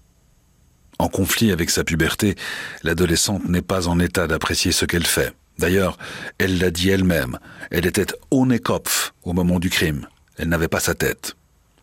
[0.98, 2.36] En conflit avec sa puberté,
[2.82, 5.34] l'adolescente n'est pas en état d'apprécier ce qu'elle fait.
[5.58, 5.98] D'ailleurs,
[6.38, 7.38] elle l'a dit elle-même,
[7.70, 10.06] elle était ohne Kopf au moment du crime.
[10.36, 11.36] Elle n'avait pas sa tête.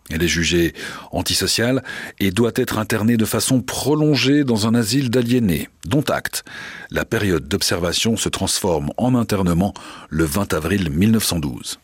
[0.09, 0.73] Elle est jugée
[1.11, 1.83] antisociale
[2.19, 6.43] et doit être internée de façon prolongée dans un asile d'aliénés, dont acte.
[6.89, 9.73] La période d'observation se transforme en internement
[10.09, 11.79] le 20 avril 1912.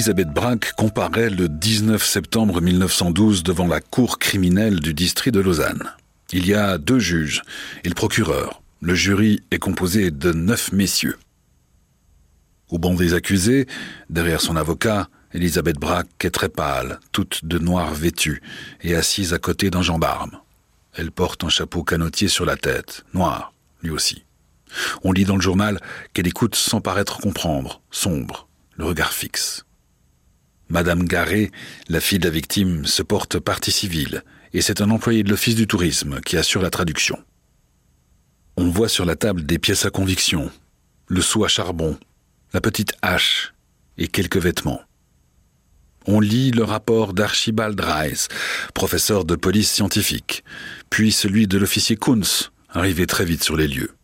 [0.00, 5.92] Elisabeth Braque comparaît le 19 septembre 1912 devant la cour criminelle du district de Lausanne.
[6.32, 7.42] Il y a deux juges
[7.84, 8.62] et le procureur.
[8.80, 11.18] Le jury est composé de neuf messieurs.
[12.70, 13.66] Au banc des accusés,
[14.08, 18.40] derrière son avocat, Elisabeth Braque est très pâle, toute de noir vêtue,
[18.80, 20.40] et assise à côté d'un gendarme.
[20.94, 24.24] Elle porte un chapeau canotier sur la tête, noir, lui aussi.
[25.04, 25.78] On lit dans le journal
[26.14, 29.66] qu'elle écoute sans paraître comprendre, sombre, le regard fixe.
[30.70, 31.50] Madame Garret,
[31.88, 35.56] la fille de la victime, se porte partie civile, et c'est un employé de l'Office
[35.56, 37.18] du tourisme qui assure la traduction.
[38.56, 40.48] On voit sur la table des pièces à conviction,
[41.08, 41.98] le seau à charbon,
[42.52, 43.52] la petite hache
[43.98, 44.80] et quelques vêtements.
[46.06, 48.28] On lit le rapport d'Archibald Reis,
[48.72, 50.44] professeur de police scientifique,
[50.88, 53.94] puis celui de l'officier Kunz, arrivé très vite sur les lieux.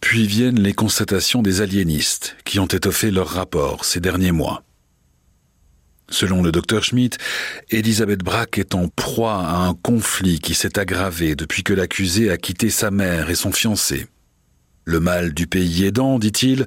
[0.00, 4.62] Puis viennent les constatations des aliénistes qui ont étoffé leur rapport ces derniers mois.
[6.10, 7.18] Selon le docteur Schmidt,
[7.70, 12.36] Elisabeth Brack est en proie à un conflit qui s'est aggravé depuis que l'accusé a
[12.36, 14.06] quitté sa mère et son fiancé.
[14.84, 16.66] Le mal du pays aidant, dit-il,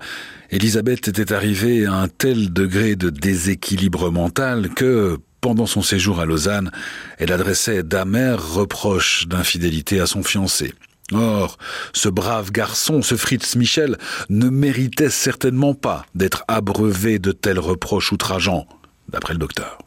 [0.49, 6.25] Elisabeth était arrivée à un tel degré de déséquilibre mental que, pendant son séjour à
[6.25, 6.71] Lausanne,
[7.17, 10.73] elle adressait d'amers reproches d'infidélité à son fiancé.
[11.11, 11.57] Or,
[11.91, 13.97] ce brave garçon, ce Fritz Michel,
[14.29, 18.67] ne méritait certainement pas d'être abreuvé de tels reproches outrageants
[19.09, 19.79] d'après le docteur.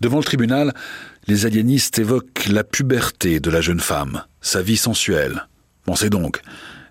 [0.00, 0.74] Devant le tribunal,
[1.26, 5.46] les aliénistes évoquent la puberté de la jeune femme, sa vie sensuelle.
[5.84, 6.42] Pensez donc,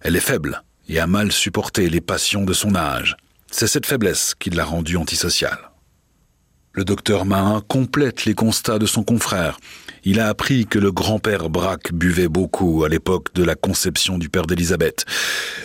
[0.01, 3.15] elle est faible et a mal supporté les passions de son âge.
[3.51, 5.71] C'est cette faiblesse qui l'a rendue antisociale.
[6.73, 9.59] Le docteur Mahin complète les constats de son confrère.
[10.07, 14.29] Il a appris que le grand-père Braque buvait beaucoup à l'époque de la conception du
[14.29, 15.03] père d'Élisabeth.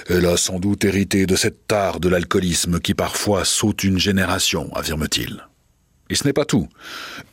[0.09, 4.75] Elle a sans doute hérité de cette tare de l'alcoolisme qui parfois saute une génération,
[4.75, 5.45] affirme-t-il.
[6.09, 6.69] Et ce n'est pas tout.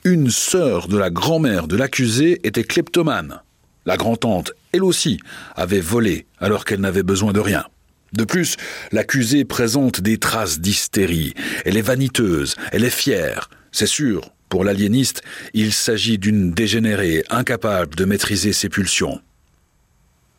[0.04, 3.42] Une sœur de la grand-mère de l'accusé était kleptomane.
[3.86, 5.18] La grand-tante, elle aussi,
[5.56, 7.64] avait volé alors qu'elle n'avait besoin de rien.
[8.12, 8.58] De plus,
[8.92, 11.34] l'accusée présente des traces d'hystérie.
[11.64, 13.50] Elle est vaniteuse, elle est fière.
[13.72, 15.22] C'est sûr, pour l'aliéniste,
[15.54, 19.22] il s'agit d'une dégénérée incapable de maîtriser ses pulsions.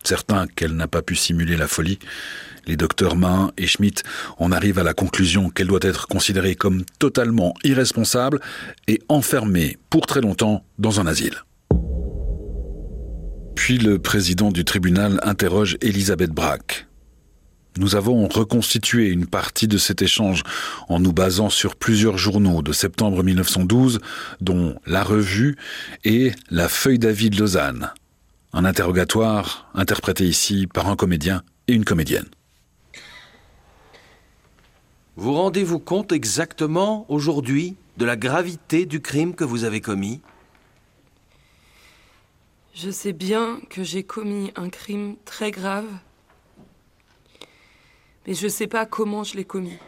[0.04, 1.98] Certain qu'elle n'a pas pu simuler la folie,
[2.66, 4.02] les docteurs Main et Schmidt
[4.38, 8.40] en arrivent à la conclusion qu'elle doit être considérée comme totalement irresponsable
[8.86, 11.34] et enfermée pour très longtemps dans un asile.
[13.54, 16.87] Puis le président du tribunal interroge Elisabeth Braque.
[17.76, 20.42] Nous avons reconstitué une partie de cet échange
[20.88, 24.00] en nous basant sur plusieurs journaux de septembre 1912,
[24.40, 25.56] dont La Revue
[26.04, 27.92] et La Feuille d'avis de Lausanne.
[28.52, 32.26] Un interrogatoire interprété ici par un comédien et une comédienne.
[35.16, 40.20] Vous rendez-vous compte exactement aujourd'hui de la gravité du crime que vous avez commis?
[42.74, 45.86] Je sais bien que j'ai commis un crime très grave
[48.28, 49.78] et je ne sais pas comment je l'ai commis.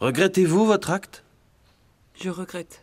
[0.00, 1.22] Regrettez-vous votre acte?
[2.18, 2.82] Je regrette.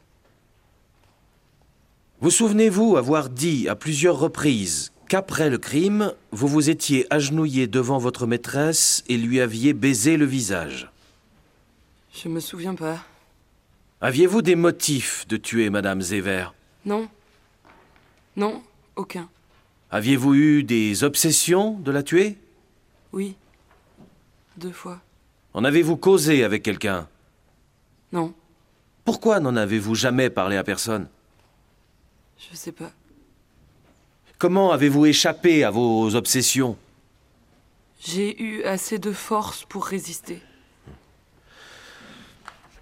[2.21, 7.97] Vous souvenez-vous avoir dit à plusieurs reprises qu'après le crime, vous vous étiez agenouillé devant
[7.97, 10.91] votre maîtresse et lui aviez baisé le visage?
[12.13, 12.99] Je me souviens pas.
[13.99, 16.49] Aviez-vous des motifs de tuer Madame Zéver
[16.86, 17.10] Non.
[18.36, 18.62] Non,
[18.95, 19.27] aucun.
[19.89, 22.38] Aviez-vous eu des obsessions de la tuer?
[23.12, 23.36] Oui.
[24.58, 25.00] Deux fois.
[25.54, 27.08] En avez-vous causé avec quelqu'un?
[28.12, 28.34] Non.
[29.06, 31.08] Pourquoi n'en avez-vous jamais parlé à personne?
[32.38, 32.91] Je sais pas.
[34.38, 36.78] Comment avez-vous échappé à vos obsessions?
[38.00, 40.41] J'ai eu assez de force pour résister.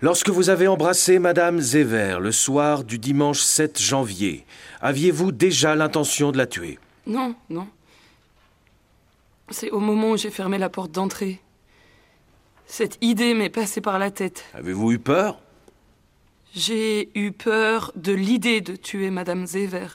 [0.02, 4.46] Lorsque vous avez embrassé Madame Zéver le soir du dimanche 7 janvier,
[4.82, 6.80] aviez-vous déjà l'intention de la tuer?
[7.08, 7.68] Non, non.
[9.50, 11.40] C'est au moment où j'ai fermé la porte d'entrée.
[12.68, 14.44] Cette idée m'est passée par la tête.
[14.54, 15.40] Avez-vous eu peur?
[16.56, 19.88] J'ai eu peur de l'idée de tuer Madame Zever.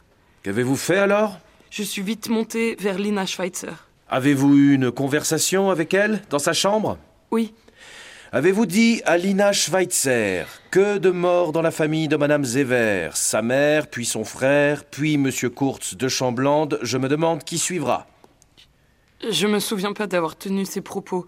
[0.42, 1.38] Qu'avez-vous fait alors?
[1.70, 3.88] Je suis vite montée vers Lina Schweitzer.
[4.08, 6.98] Avez-vous eu une conversation avec elle dans sa chambre?
[7.30, 7.54] Oui.
[8.32, 13.42] Avez-vous dit à Lina Schweitzer que de morts dans la famille de Madame Zever, sa
[13.42, 18.06] mère, puis son frère, puis Monsieur Kurtz de Chamblande, je me demande qui suivra?
[19.28, 21.26] Je me souviens pas d'avoir tenu ces propos.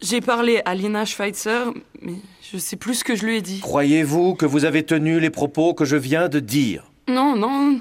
[0.00, 2.14] J'ai parlé à Lina Schweitzer, mais
[2.52, 3.60] je sais plus ce que je lui ai dit.
[3.60, 6.84] Croyez-vous que vous avez tenu les propos que je viens de dire?
[7.08, 7.80] Non, non.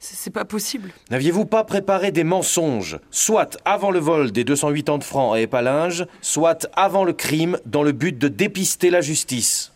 [0.00, 0.92] C'est pas possible.
[1.10, 6.68] N'aviez-vous pas préparé des mensonges, soit avant le vol des 280 francs à Épalinges, soit
[6.74, 9.70] avant le crime, dans le but de dépister la justice?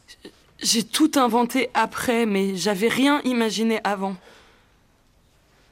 [0.61, 4.16] J'ai tout inventé après, mais j'avais rien imaginé avant.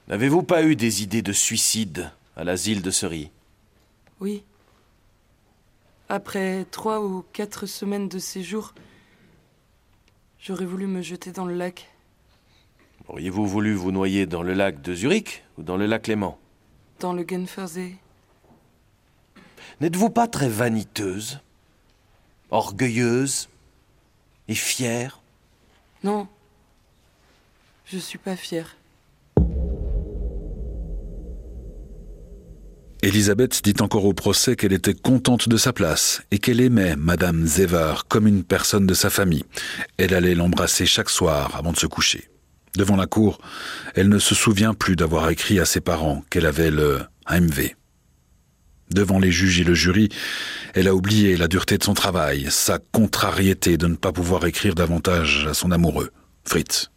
[0.06, 3.32] N'avez-vous pas eu des idées de suicide à l'asile de Cerie
[4.20, 4.44] Oui.
[6.08, 8.74] Après trois ou quatre semaines de séjour,
[10.38, 11.90] j'aurais voulu me jeter dans le lac.
[13.08, 16.38] Auriez-vous voulu vous noyer dans le lac de Zurich ou dans le lac Léman?
[17.00, 17.96] Dans le Genfersee.
[19.80, 21.40] N'êtes-vous pas très vaniteuse
[22.50, 23.48] Orgueilleuse
[24.48, 25.20] Et fière?
[26.02, 26.28] Non.
[27.86, 28.76] Je suis pas fière.
[33.04, 37.46] Elisabeth dit encore au procès qu'elle était contente de sa place et qu'elle aimait Madame
[37.46, 39.44] Zevar comme une personne de sa famille.
[39.98, 42.30] Elle allait l'embrasser chaque soir avant de se coucher.
[42.76, 43.42] Devant la cour,
[43.94, 47.74] elle ne se souvient plus d'avoir écrit à ses parents qu'elle avait le AMV.
[48.90, 50.08] Devant les juges et le jury,
[50.72, 54.74] elle a oublié la dureté de son travail, sa contrariété de ne pas pouvoir écrire
[54.74, 56.10] davantage à son amoureux,
[56.46, 56.90] Fritz.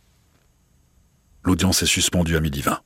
[1.44, 2.80] L'audience est suspendue à midi 20.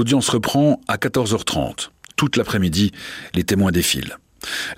[0.00, 1.90] L'audience reprend à 14h30.
[2.16, 2.90] Toute l'après-midi,
[3.34, 4.16] les témoins défilent.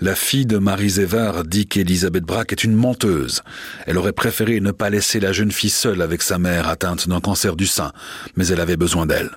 [0.01, 3.41] La fille de Marie Zévar dit qu'Elisabeth Braque est une menteuse.
[3.87, 7.21] Elle aurait préféré ne pas laisser la jeune fille seule avec sa mère atteinte d'un
[7.21, 7.93] cancer du sein,
[8.35, 9.31] mais elle avait besoin d'elle.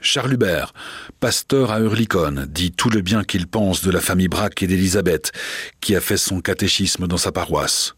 [0.00, 0.72] Charles Hubert,
[1.18, 5.32] pasteur à Hurlicon, dit tout le bien qu'il pense de la famille Braque et d'Elisabeth,
[5.80, 7.96] qui a fait son catéchisme dans sa paroisse.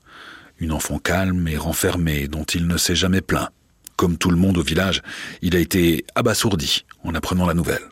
[0.56, 3.50] Une enfant calme et renfermée dont il ne s'est jamais plaint.
[4.00, 5.02] Comme tout le monde au village,
[5.42, 7.82] il a été abasourdi en apprenant la nouvelle.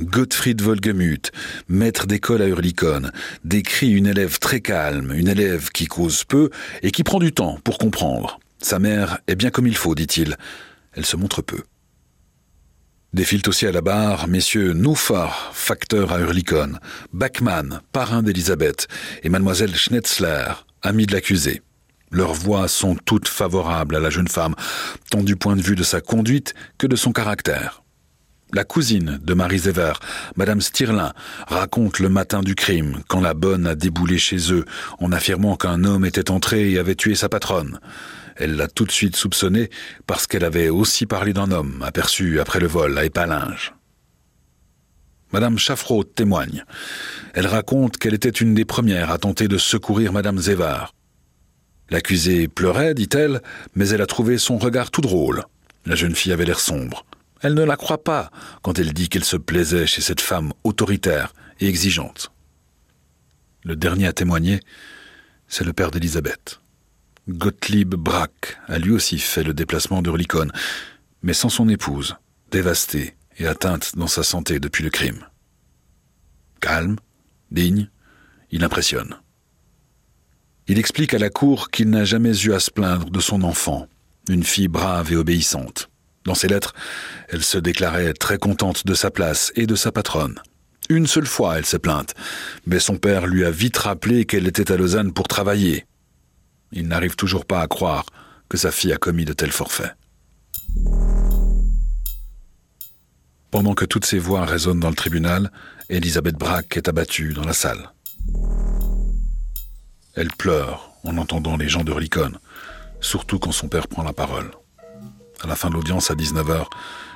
[0.00, 1.30] Gottfried Volgemuth,
[1.68, 3.10] maître d'école à Hurlicon,
[3.44, 6.48] décrit une élève très calme, une élève qui cause peu
[6.82, 8.40] et qui prend du temps pour comprendre.
[8.60, 10.38] Sa mère est bien comme il faut, dit-il.
[10.94, 11.64] Elle se montre peu.
[13.12, 16.78] Défilent aussi à la barre messieurs Noufa, facteur à Hurlicon,
[17.12, 18.88] Bachmann, parrain d'Elisabeth,
[19.22, 20.46] et mademoiselle Schnetzler,
[20.80, 21.60] amie de l'accusé.
[22.14, 24.54] Leurs voix sont toutes favorables à la jeune femme,
[25.10, 27.82] tant du point de vue de sa conduite que de son caractère.
[28.52, 29.94] La cousine de Marie Zéver,
[30.36, 31.12] Madame Stirlin,
[31.48, 34.64] raconte le matin du crime, quand la bonne a déboulé chez eux
[35.00, 37.80] en affirmant qu'un homme était entré et avait tué sa patronne.
[38.36, 39.68] Elle l'a tout de suite soupçonné
[40.06, 43.74] parce qu'elle avait aussi parlé d'un homme aperçu après le vol à Épalinges.
[45.32, 46.62] Madame Chaffreau témoigne.
[47.32, 50.93] Elle raconte qu'elle était une des premières à tenter de secourir Madame Zévar.
[51.90, 53.42] L'accusée pleurait, dit-elle,
[53.74, 55.44] mais elle a trouvé son regard tout drôle.
[55.86, 57.04] La jeune fille avait l'air sombre.
[57.40, 58.30] Elle ne la croit pas
[58.62, 62.32] quand elle dit qu'elle se plaisait chez cette femme autoritaire et exigeante.
[63.64, 64.60] Le dernier à témoigner,
[65.46, 66.60] c'est le père d'Élisabeth.
[67.28, 70.48] Gottlieb Brack a lui aussi fait le déplacement d'Urlicon,
[71.22, 72.16] mais sans son épouse,
[72.50, 75.26] dévastée et atteinte dans sa santé depuis le crime.
[76.60, 76.96] Calme,
[77.50, 77.90] digne,
[78.50, 79.16] il impressionne.
[80.66, 83.86] Il explique à la cour qu'il n'a jamais eu à se plaindre de son enfant,
[84.30, 85.90] une fille brave et obéissante.
[86.24, 86.74] Dans ses lettres,
[87.28, 90.40] elle se déclarait très contente de sa place et de sa patronne.
[90.88, 92.14] Une seule fois, elle s'est plainte,
[92.66, 95.84] mais son père lui a vite rappelé qu'elle était à Lausanne pour travailler.
[96.72, 98.06] Il n'arrive toujours pas à croire
[98.48, 99.94] que sa fille a commis de tels forfaits.
[103.50, 105.52] Pendant que toutes ces voix résonnent dans le tribunal,
[105.90, 107.92] Elisabeth Braque est abattue dans la salle.
[110.16, 112.32] Elle pleure en entendant les gens de Ricon,
[113.00, 114.50] surtout quand son père prend la parole.
[115.42, 116.66] À la fin de l'audience, à 19h,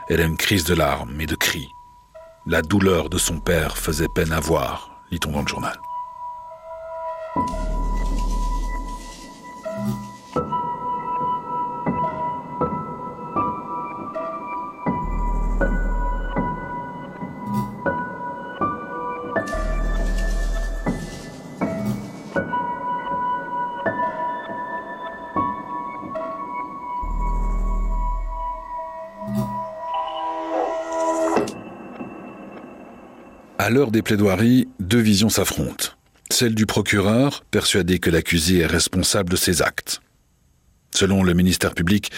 [0.09, 1.69] elle a une crise de larmes et de cris.
[2.47, 5.79] La douleur de son père faisait peine à voir, lit-on dans le journal.
[33.69, 35.89] À l'heure des plaidoiries, deux visions s'affrontent.
[36.31, 40.01] Celle du procureur, persuadé que l'accusé est responsable de ses actes.
[40.95, 42.11] Selon le ministère public,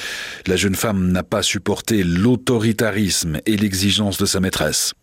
[0.46, 4.94] la jeune femme n'a pas supporté l'autoritarisme et l'exigence de sa maîtresse.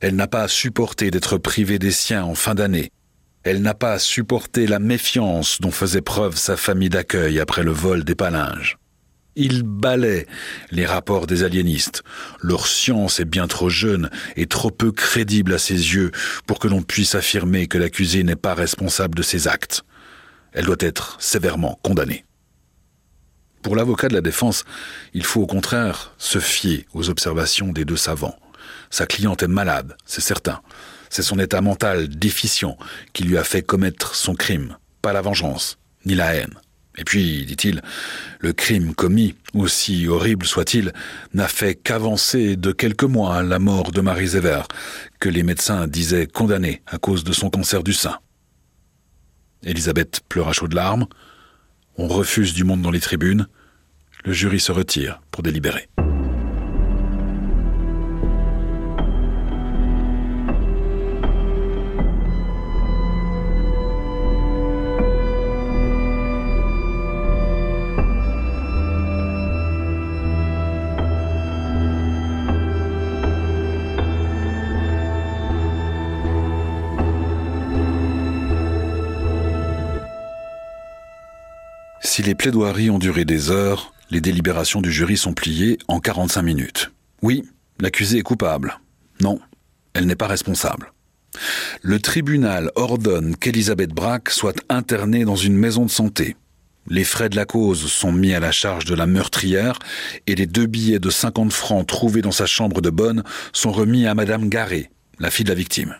[0.00, 2.88] Elle n'a pas supporté d'être privée des siens en fin d'année.
[3.42, 8.02] Elle n'a pas supporté la méfiance dont faisait preuve sa famille d'accueil après le vol
[8.02, 8.78] des palinges.
[9.34, 10.26] Il balaie
[10.70, 12.02] les rapports des aliénistes.
[12.40, 16.10] Leur science est bien trop jeune et trop peu crédible à ses yeux
[16.46, 19.84] pour que l'on puisse affirmer que l'accusé n'est pas responsable de ses actes.
[20.52, 22.24] Elle doit être sévèrement condamnée.
[23.62, 24.64] Pour l'avocat de la défense,
[25.14, 28.38] il faut au contraire se fier aux observations des deux savants.
[28.90, 30.60] Sa cliente est malade, c'est certain.
[31.08, 32.76] C'est son état mental déficient
[33.12, 36.54] qui lui a fait commettre son crime, pas la vengeance, ni la haine.
[36.98, 37.80] Et puis, dit-il,
[38.40, 40.92] le crime commis, aussi horrible soit-il,
[41.32, 44.62] n'a fait qu'avancer de quelques mois la mort de Marie Zéver,
[45.18, 48.18] que les médecins disaient condamnée à cause de son cancer du sein.
[49.64, 51.06] Elisabeth pleura chaudes larmes.
[51.96, 53.46] On refuse du monde dans les tribunes.
[54.24, 55.88] Le jury se retire pour délibérer.
[82.12, 86.42] Si les plaidoiries ont duré des heures, les délibérations du jury sont pliées en 45
[86.42, 86.92] minutes.
[87.22, 87.42] Oui,
[87.80, 88.78] l'accusée est coupable.
[89.22, 89.40] Non,
[89.94, 90.92] elle n'est pas responsable.
[91.80, 96.36] Le tribunal ordonne qu'Elisabeth Braque soit internée dans une maison de santé.
[96.86, 99.78] Les frais de la cause sont mis à la charge de la meurtrière
[100.26, 104.06] et les deux billets de 50 francs trouvés dans sa chambre de bonne sont remis
[104.06, 105.96] à Madame Garé, la fille de la victime.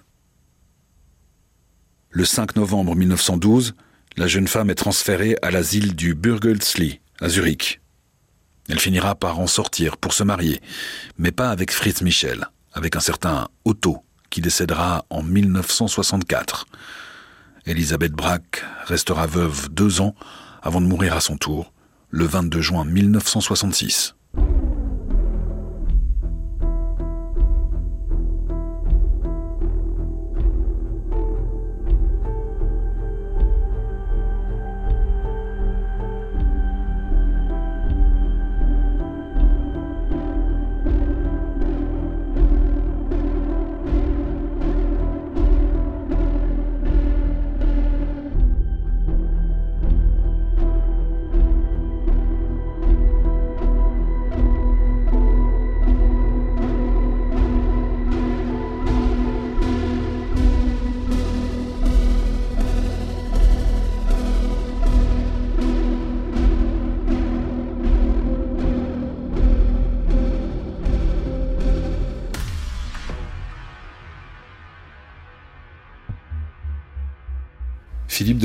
[2.10, 3.74] Le 5 novembre 1912,
[4.16, 7.80] la jeune femme est transférée à l'asile du Burgelsli, à Zurich.
[8.68, 10.60] Elle finira par en sortir pour se marier,
[11.18, 16.66] mais pas avec Fritz Michel, avec un certain Otto, qui décédera en 1964.
[17.66, 20.14] Elisabeth Braque restera veuve deux ans
[20.62, 21.72] avant de mourir à son tour,
[22.10, 24.14] le 22 juin 1966.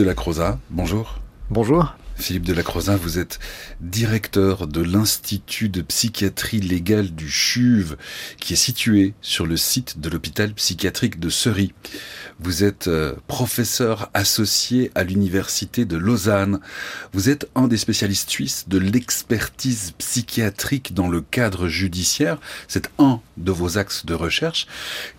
[0.08, 1.20] Philippe de la Croza, bonjour.
[1.50, 1.94] Bonjour.
[2.16, 3.40] Philippe de la Crozin, vous êtes
[3.82, 7.96] directeur de l'Institut de psychiatrie légale du CHUV,
[8.40, 11.74] qui est situé sur le site de l'hôpital psychiatrique de Seury.
[12.40, 16.60] Vous êtes euh, professeur associé à l'Université de Lausanne.
[17.12, 22.40] Vous êtes un des spécialistes suisses de l'expertise psychiatrique dans le cadre judiciaire.
[22.68, 24.68] C'est un de vos axes de recherche.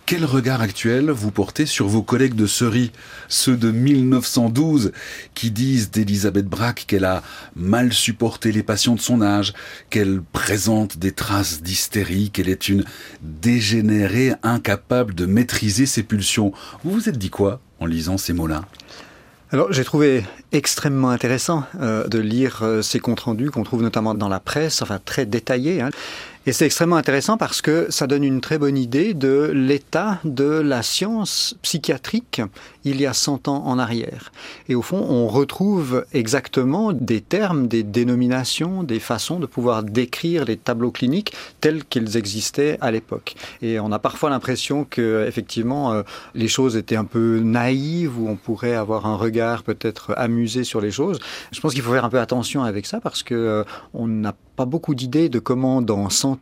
[0.09, 2.93] Quel regard actuel vous portez sur vos collègues de Seury,
[3.29, 4.93] ceux de 1912,
[5.35, 7.23] qui disent d'Elisabeth Braque qu'elle a
[7.55, 9.53] mal supporté les passions de son âge,
[9.91, 12.87] qu'elle présente des traces d'hystérie, qu'elle est une
[13.21, 16.55] dégénérée incapable de maîtriser ses pulsions
[16.85, 18.63] Vous vous êtes dit quoi en lisant ces mots-là?
[19.51, 24.15] Alors j'ai trouvé extrêmement intéressant euh, de lire euh, ces comptes rendus qu'on trouve notamment
[24.15, 25.81] dans la presse, enfin très détaillés.
[25.81, 25.91] Hein.
[26.49, 30.45] Et c'est extrêmement intéressant parce que ça donne une très bonne idée de l'état de
[30.49, 32.41] la science psychiatrique
[32.85, 34.33] il y a 100 ans en arrière.
[34.71, 40.47] Et au fond, on retrouve exactement des termes, des dénominations, des façons de pouvoir décrire
[40.47, 43.35] les tableaux cliniques tels qu'ils existaient à l'époque.
[43.61, 46.03] Et on a parfois l'impression que effectivement euh,
[46.35, 50.81] les choses étaient un peu naïves ou on pourrait avoir un regard peut-être amusé sur
[50.81, 51.19] les choses.
[51.53, 54.35] Je pense qu'il faut faire un peu attention avec ça parce que euh, on n'a
[54.57, 56.38] pas beaucoup d'idées de comment dans 100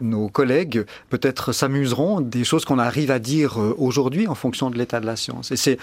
[0.00, 4.78] nos collègues peut-être s'amuseront des choses qu'on arrive à dire euh, aujourd'hui en fonction de
[4.78, 5.50] l'état de la science.
[5.50, 5.78] Et c'est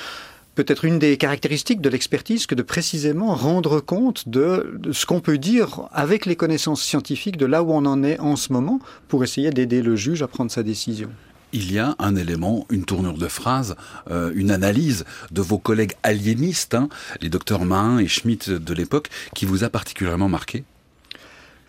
[0.56, 5.38] peut-être une des caractéristiques de l'expertise que de précisément rendre compte de, ce qu'on peut
[5.38, 9.24] dire avec les connaissances scientifiques de là où on en est en ce moment pour
[9.24, 11.10] essayer d'aider le juge à prendre sa décision.
[11.54, 13.76] Il y a un élément, une tournure de phrase,
[14.12, 16.90] euh, une analyse de vos collègues aliénistes, hein,
[17.22, 20.64] les docteurs Mahin et Schmitt de l'époque, qui vous a particulièrement marqué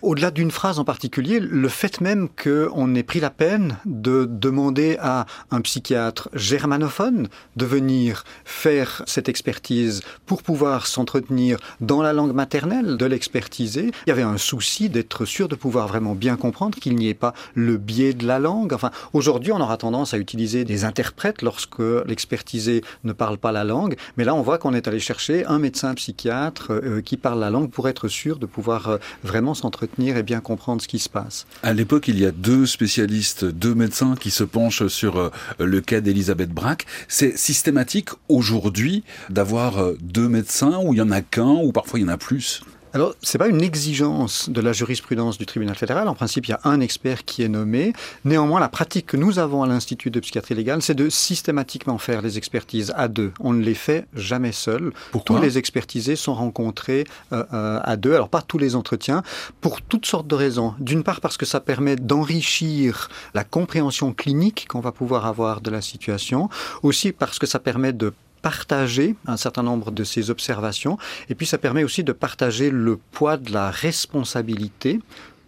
[0.03, 4.97] au-delà d'une phrase en particulier, le fait même qu'on ait pris la peine de demander
[5.01, 12.33] à un psychiatre germanophone de venir faire cette expertise pour pouvoir s'entretenir dans la langue
[12.33, 16.79] maternelle, de l'expertiser, il y avait un souci d'être sûr de pouvoir vraiment bien comprendre
[16.79, 18.73] qu'il n'y ait pas le biais de la langue.
[18.73, 23.65] Enfin, aujourd'hui, on aura tendance à utiliser des interprètes lorsque l'expertisé ne parle pas la
[23.65, 27.41] langue, mais là, on voit qu'on est allé chercher un médecin psychiatre euh, qui parle
[27.41, 30.99] la langue pour être sûr de pouvoir euh, vraiment s'entretenir et bien comprendre ce qui
[30.99, 31.47] se passe.
[31.63, 35.81] À l'époque, il y a deux spécialistes, deux médecins qui se penchent sur euh, le
[35.81, 36.87] cas d'Elisabeth Braque.
[37.09, 41.99] C'est systématique aujourd'hui d'avoir euh, deux médecins où il y en a qu'un ou parfois
[41.99, 42.63] il y en a plus?
[42.93, 46.09] Alors, ce n'est pas une exigence de la jurisprudence du tribunal fédéral.
[46.09, 47.93] En principe, il y a un expert qui est nommé.
[48.25, 52.21] Néanmoins, la pratique que nous avons à l'Institut de psychiatrie légale, c'est de systématiquement faire
[52.21, 53.33] les expertises à deux.
[53.39, 54.93] On ne les fait jamais seuls.
[55.13, 58.15] Pourquoi Tous les expertisés sont rencontrés euh, euh, à deux.
[58.15, 59.23] Alors, pas tous les entretiens,
[59.61, 60.75] pour toutes sortes de raisons.
[60.81, 65.71] D'une part, parce que ça permet d'enrichir la compréhension clinique qu'on va pouvoir avoir de
[65.71, 66.49] la situation.
[66.83, 68.13] Aussi parce que ça permet de
[68.43, 70.99] partager un certain nombre de ces observations.
[71.29, 75.01] Et puis ça permet aussi de partager le poids de la responsabilité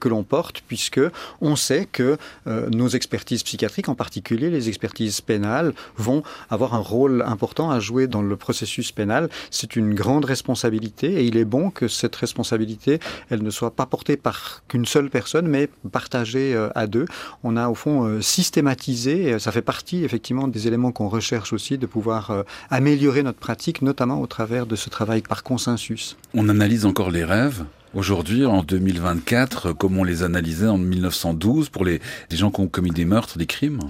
[0.02, 1.00] que l'on porte, puisque
[1.40, 6.80] on sait que euh, nos expertises psychiatriques, en particulier les expertises pénales, vont avoir un
[6.80, 9.30] rôle important à jouer dans le processus pénal.
[9.50, 12.98] C'est une grande responsabilité et il est bon que cette responsabilité,
[13.30, 17.06] elle ne soit pas portée par qu'une seule personne, mais partagée euh, à deux.
[17.44, 21.78] On a au fond euh, systématisé, ça fait partie effectivement des éléments qu'on recherche aussi,
[21.78, 26.16] de pouvoir améliorer notre pratique, notamment au travers de ce travail par consensus.
[26.34, 27.64] On analyse encore les rêves
[27.94, 32.66] Aujourd'hui, en 2024, comme on les analysait en 1912 pour les, les gens qui ont
[32.66, 33.80] commis des meurtres, des crimes?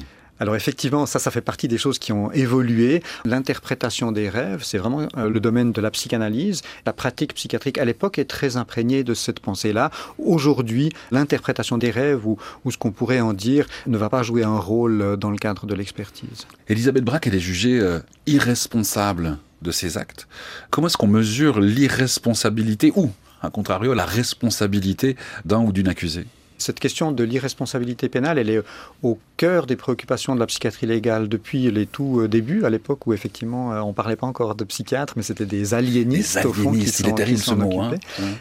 [0.41, 3.01] Alors effectivement, ça, ça fait partie des choses qui ont évolué.
[3.25, 6.63] L'interprétation des rêves, c'est vraiment euh, le domaine de la psychanalyse.
[6.85, 9.93] La pratique psychiatrique à l'époque est très imprégnée de cette pensée-là.
[10.19, 14.43] Aujourd'hui, l'interprétation des rêves, ou, ou ce qu'on pourrait en dire, ne va pas jouer
[14.43, 16.49] un rôle euh, dans le cadre de l'expertise.
[16.69, 20.27] Elisabeth Braque, elle est jugée euh, irresponsable de ses actes.
[20.71, 23.13] Comment est-ce qu'on mesure l'irresponsabilité ou
[23.43, 26.27] à contrario, la responsabilité d'un ou d'une accusée
[26.63, 28.63] cette question de l'irresponsabilité pénale, elle est
[29.03, 33.07] au cœur des préoccupations de la psychiatrie légale depuis les tout euh, débuts, à l'époque
[33.07, 36.39] où effectivement euh, on parlait pas encore de psychiatres, mais c'était des aliénistes.
[36.39, 37.81] Des aliénistes, il est terrible ce mot.
[37.81, 37.95] Hein.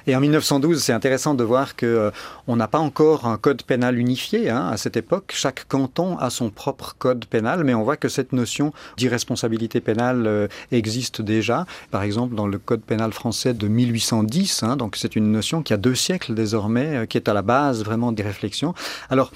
[0.05, 2.11] Et en 1912, c'est intéressant de voir que euh,
[2.47, 5.32] on n'a pas encore un code pénal unifié hein, à cette époque.
[5.34, 10.49] Chaque canton a son propre code pénal, mais on voit que cette notion d'irresponsabilité pénale
[10.72, 11.65] existe déjà.
[11.89, 15.74] Par exemple, dans le code pénal français de 1810, hein, donc c'est une notion qui
[15.74, 18.74] a deux siècles désormais, qui est à la base vraiment des réflexions.
[19.09, 19.32] Alors,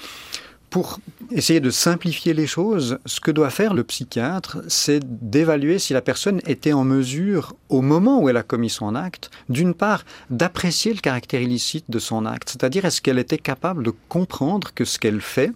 [0.70, 0.98] pour
[1.30, 5.00] essayer de simplifier les choses, ce que doit faire le psychiatre, c'est
[5.30, 9.30] d'évaluer si la personne était en mesure, au moment où elle a commis son acte,
[9.48, 13.92] d'une part, d'apprécier le caractère illicite de son acte, c'est-à-dire est-ce qu'elle était capable de
[14.08, 15.52] comprendre que ce qu'elle fait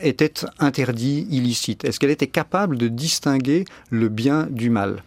[0.00, 5.02] était interdit, illicite, est-ce qu'elle était capable de distinguer le bien du mal?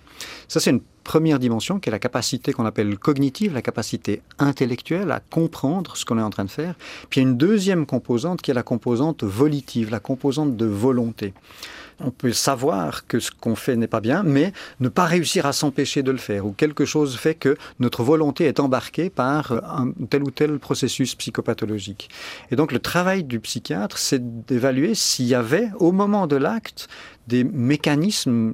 [0.48, 5.12] Ça, c'est une première dimension qui est la capacité qu'on appelle cognitive, la capacité intellectuelle
[5.12, 6.76] à comprendre ce qu'on est en train de faire.
[7.10, 10.66] Puis il y a une deuxième composante qui est la composante volitive, la composante de
[10.66, 11.34] volonté.
[12.00, 14.52] On peut savoir que ce qu'on fait n'est pas bien, mais
[14.82, 18.46] ne pas réussir à s'empêcher de le faire, ou quelque chose fait que notre volonté
[18.46, 22.10] est embarquée par un tel ou tel processus psychopathologique.
[22.52, 26.90] Et donc le travail du psychiatre, c'est d'évaluer s'il y avait, au moment de l'acte,
[27.28, 28.54] des mécanismes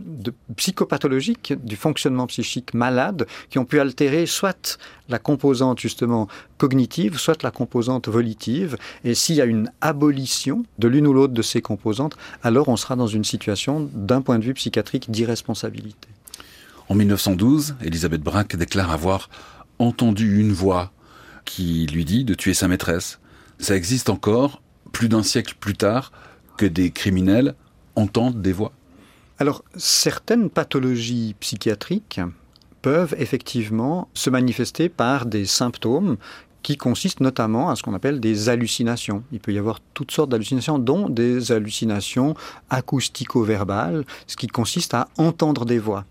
[0.56, 7.44] psychopathologiques du fonctionnement psychique malade qui ont pu altérer soit la composante justement cognitive, soit
[7.44, 8.78] la composante volitive.
[9.04, 12.78] Et s'il y a une abolition de l'une ou l'autre de ces composantes, alors on
[12.78, 16.08] sera dans une situation d'un point de vue psychiatrique d'irresponsabilité.
[16.90, 19.30] En 1912, Elisabeth Braque déclare avoir
[19.80, 20.92] entendu une voix
[21.46, 23.20] qui lui dit de tuer sa maîtresse.
[23.60, 24.62] Ça existe encore,
[24.92, 26.12] plus d'un siècle plus tard,
[26.58, 27.56] que des criminels
[27.96, 28.72] entendent des voix
[29.40, 32.22] Alors, certaines pathologies psychiatriques
[32.82, 36.18] peuvent effectivement se manifester par des symptômes
[36.64, 39.24] qui consistent notamment à ce qu'on appelle des hallucinations.
[39.32, 42.36] Il peut y avoir toutes sortes d'hallucinations, dont des hallucinations
[42.70, 46.06] acoustico-verbales, ce qui consiste à entendre des voix.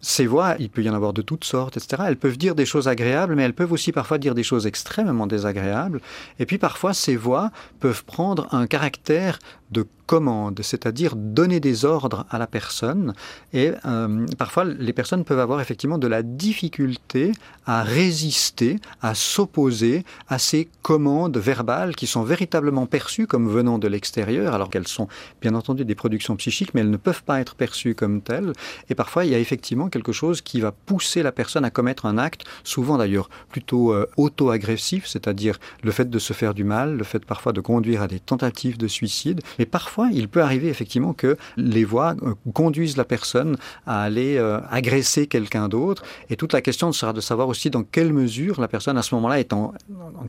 [0.00, 2.02] Ces voix, il peut y en avoir de toutes sortes, etc.
[2.06, 5.26] Elles peuvent dire des choses agréables, mais elles peuvent aussi parfois dire des choses extrêmement
[5.26, 6.00] désagréables.
[6.38, 9.38] Et puis parfois, ces voix peuvent prendre un caractère
[9.70, 13.12] de commande, c'est-à-dire donner des ordres à la personne.
[13.52, 17.32] Et euh, parfois, les personnes peuvent avoir effectivement de la difficulté
[17.66, 23.86] à résister, à s'opposer à ces commandes verbales qui sont véritablement perçues comme venant de
[23.86, 25.08] l'extérieur, alors qu'elles sont
[25.42, 28.54] bien entendu des productions psychiques, mais elles ne peuvent pas être perçues comme telles.
[28.88, 32.06] Et parfois, il y a effectivement quelque chose qui va pousser la personne à commettre
[32.06, 36.96] un acte, souvent d'ailleurs plutôt euh, auto-agressif, c'est-à-dire le fait de se faire du mal,
[36.96, 39.40] le fait parfois de conduire à des tentatives de suicide.
[39.58, 44.36] Mais parfois, il peut arriver effectivement que les voix euh, conduisent la personne à aller
[44.36, 46.02] euh, agresser quelqu'un d'autre.
[46.30, 49.14] Et toute la question sera de savoir aussi dans quelle mesure la personne à ce
[49.14, 49.72] moment-là est en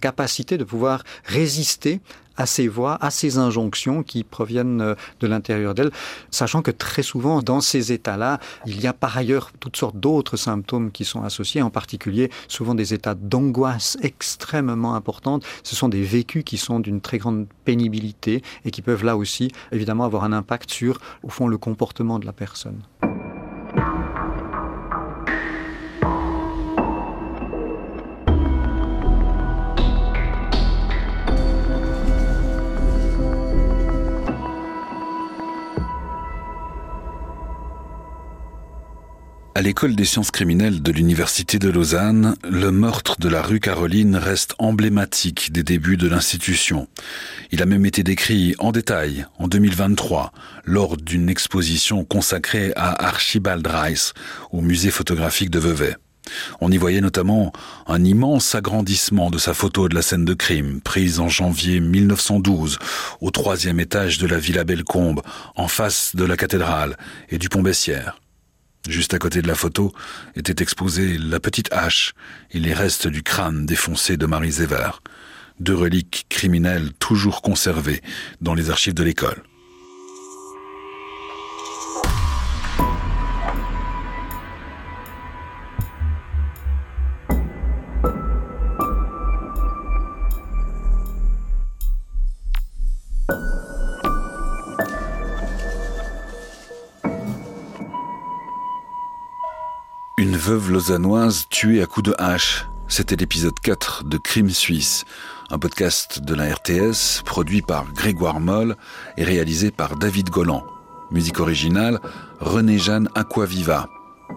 [0.02, 2.00] capacité de pouvoir résister
[2.40, 5.92] à ces voix, à ces injonctions qui proviennent euh, de l'intérieur d'elle,
[6.32, 10.38] sachant que très souvent, dans ces états-là, il y a par ailleurs toutes sortes d'autres
[10.38, 15.44] symptômes qui sont associés, en particulier souvent des états d'angoisse extrêmement importantes.
[15.64, 19.52] Ce sont des vécus qui sont d'une très grande pénibilité et qui peuvent là aussi,
[19.72, 22.82] évidemment, avoir un impact sur, au fond, le comportement de la personne.
[39.60, 44.16] À l'école des sciences criminelles de l'Université de Lausanne, le meurtre de la rue Caroline
[44.16, 46.88] reste emblématique des débuts de l'institution.
[47.52, 50.32] Il a même été décrit en détail en 2023
[50.64, 54.14] lors d'une exposition consacrée à Archibald Rice
[54.52, 55.94] au musée photographique de Vevey.
[56.62, 57.52] On y voyait notamment
[57.86, 62.80] un immense agrandissement de sa photo de la scène de crime, prise en janvier 1912,
[63.20, 65.22] au troisième étage de la Villa Bellecombe,
[65.58, 66.96] en face de la cathédrale
[67.28, 68.16] et du pont Bessières.
[68.88, 69.94] Juste à côté de la photo
[70.36, 72.14] était exposée la petite hache
[72.52, 75.02] et les restes du crâne défoncé de Marie Zévert,
[75.60, 78.02] deux reliques criminelles toujours conservées
[78.42, 79.44] dans les archives de l'école.
[100.38, 102.66] Veuve lausannoise tuée à coups de hache.
[102.88, 105.06] C'était l'épisode 4 de Crime Suisse,
[105.50, 108.76] un podcast de la RTS produit par Grégoire Moll
[109.18, 110.64] et réalisé par David Golland.
[111.12, 112.00] Musique originale,
[112.40, 113.90] René-Jeanne Aquaviva.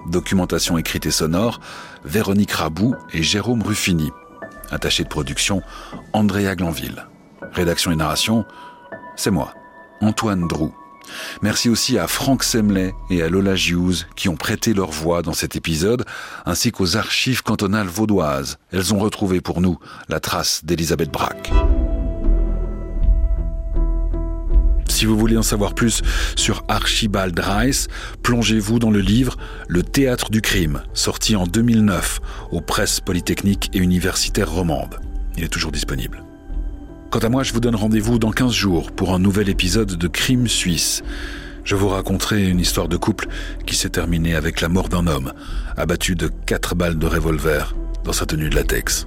[0.09, 1.61] Documentation écrite et sonore,
[2.05, 4.11] Véronique Rabou et Jérôme Ruffini.
[4.71, 5.63] Attaché de production,
[6.13, 7.07] Andrea Glanville.
[7.53, 8.45] Rédaction et narration,
[9.17, 9.53] c'est moi,
[10.01, 10.73] Antoine Drou.
[11.43, 15.33] Merci aussi à Franck Semley et à Lola Hughes qui ont prêté leur voix dans
[15.33, 16.05] cet épisode,
[16.47, 18.59] ainsi qu'aux archives cantonales vaudoises.
[18.73, 21.53] Elles ont retrouvé pour nous la trace d'Elisabeth Braque.
[24.89, 26.03] Si vous voulez en savoir plus
[26.37, 27.89] sur Archibald Rice,
[28.23, 29.37] plongez-vous dans le livre
[29.67, 32.21] Le théâtre du crime, sorti en 2009
[32.53, 35.01] aux presses polytechniques et universitaires romandes.
[35.37, 36.23] Il est toujours disponible.
[37.13, 40.09] Quant à moi, je vous donne rendez-vous dans 15 jours pour un nouvel épisode de
[40.09, 41.03] Crime Suisse.
[41.63, 43.29] Je vous raconterai une histoire de couple
[43.67, 45.35] qui s'est terminée avec la mort d'un homme,
[45.77, 49.07] abattu de quatre balles de revolver dans sa tenue de latex.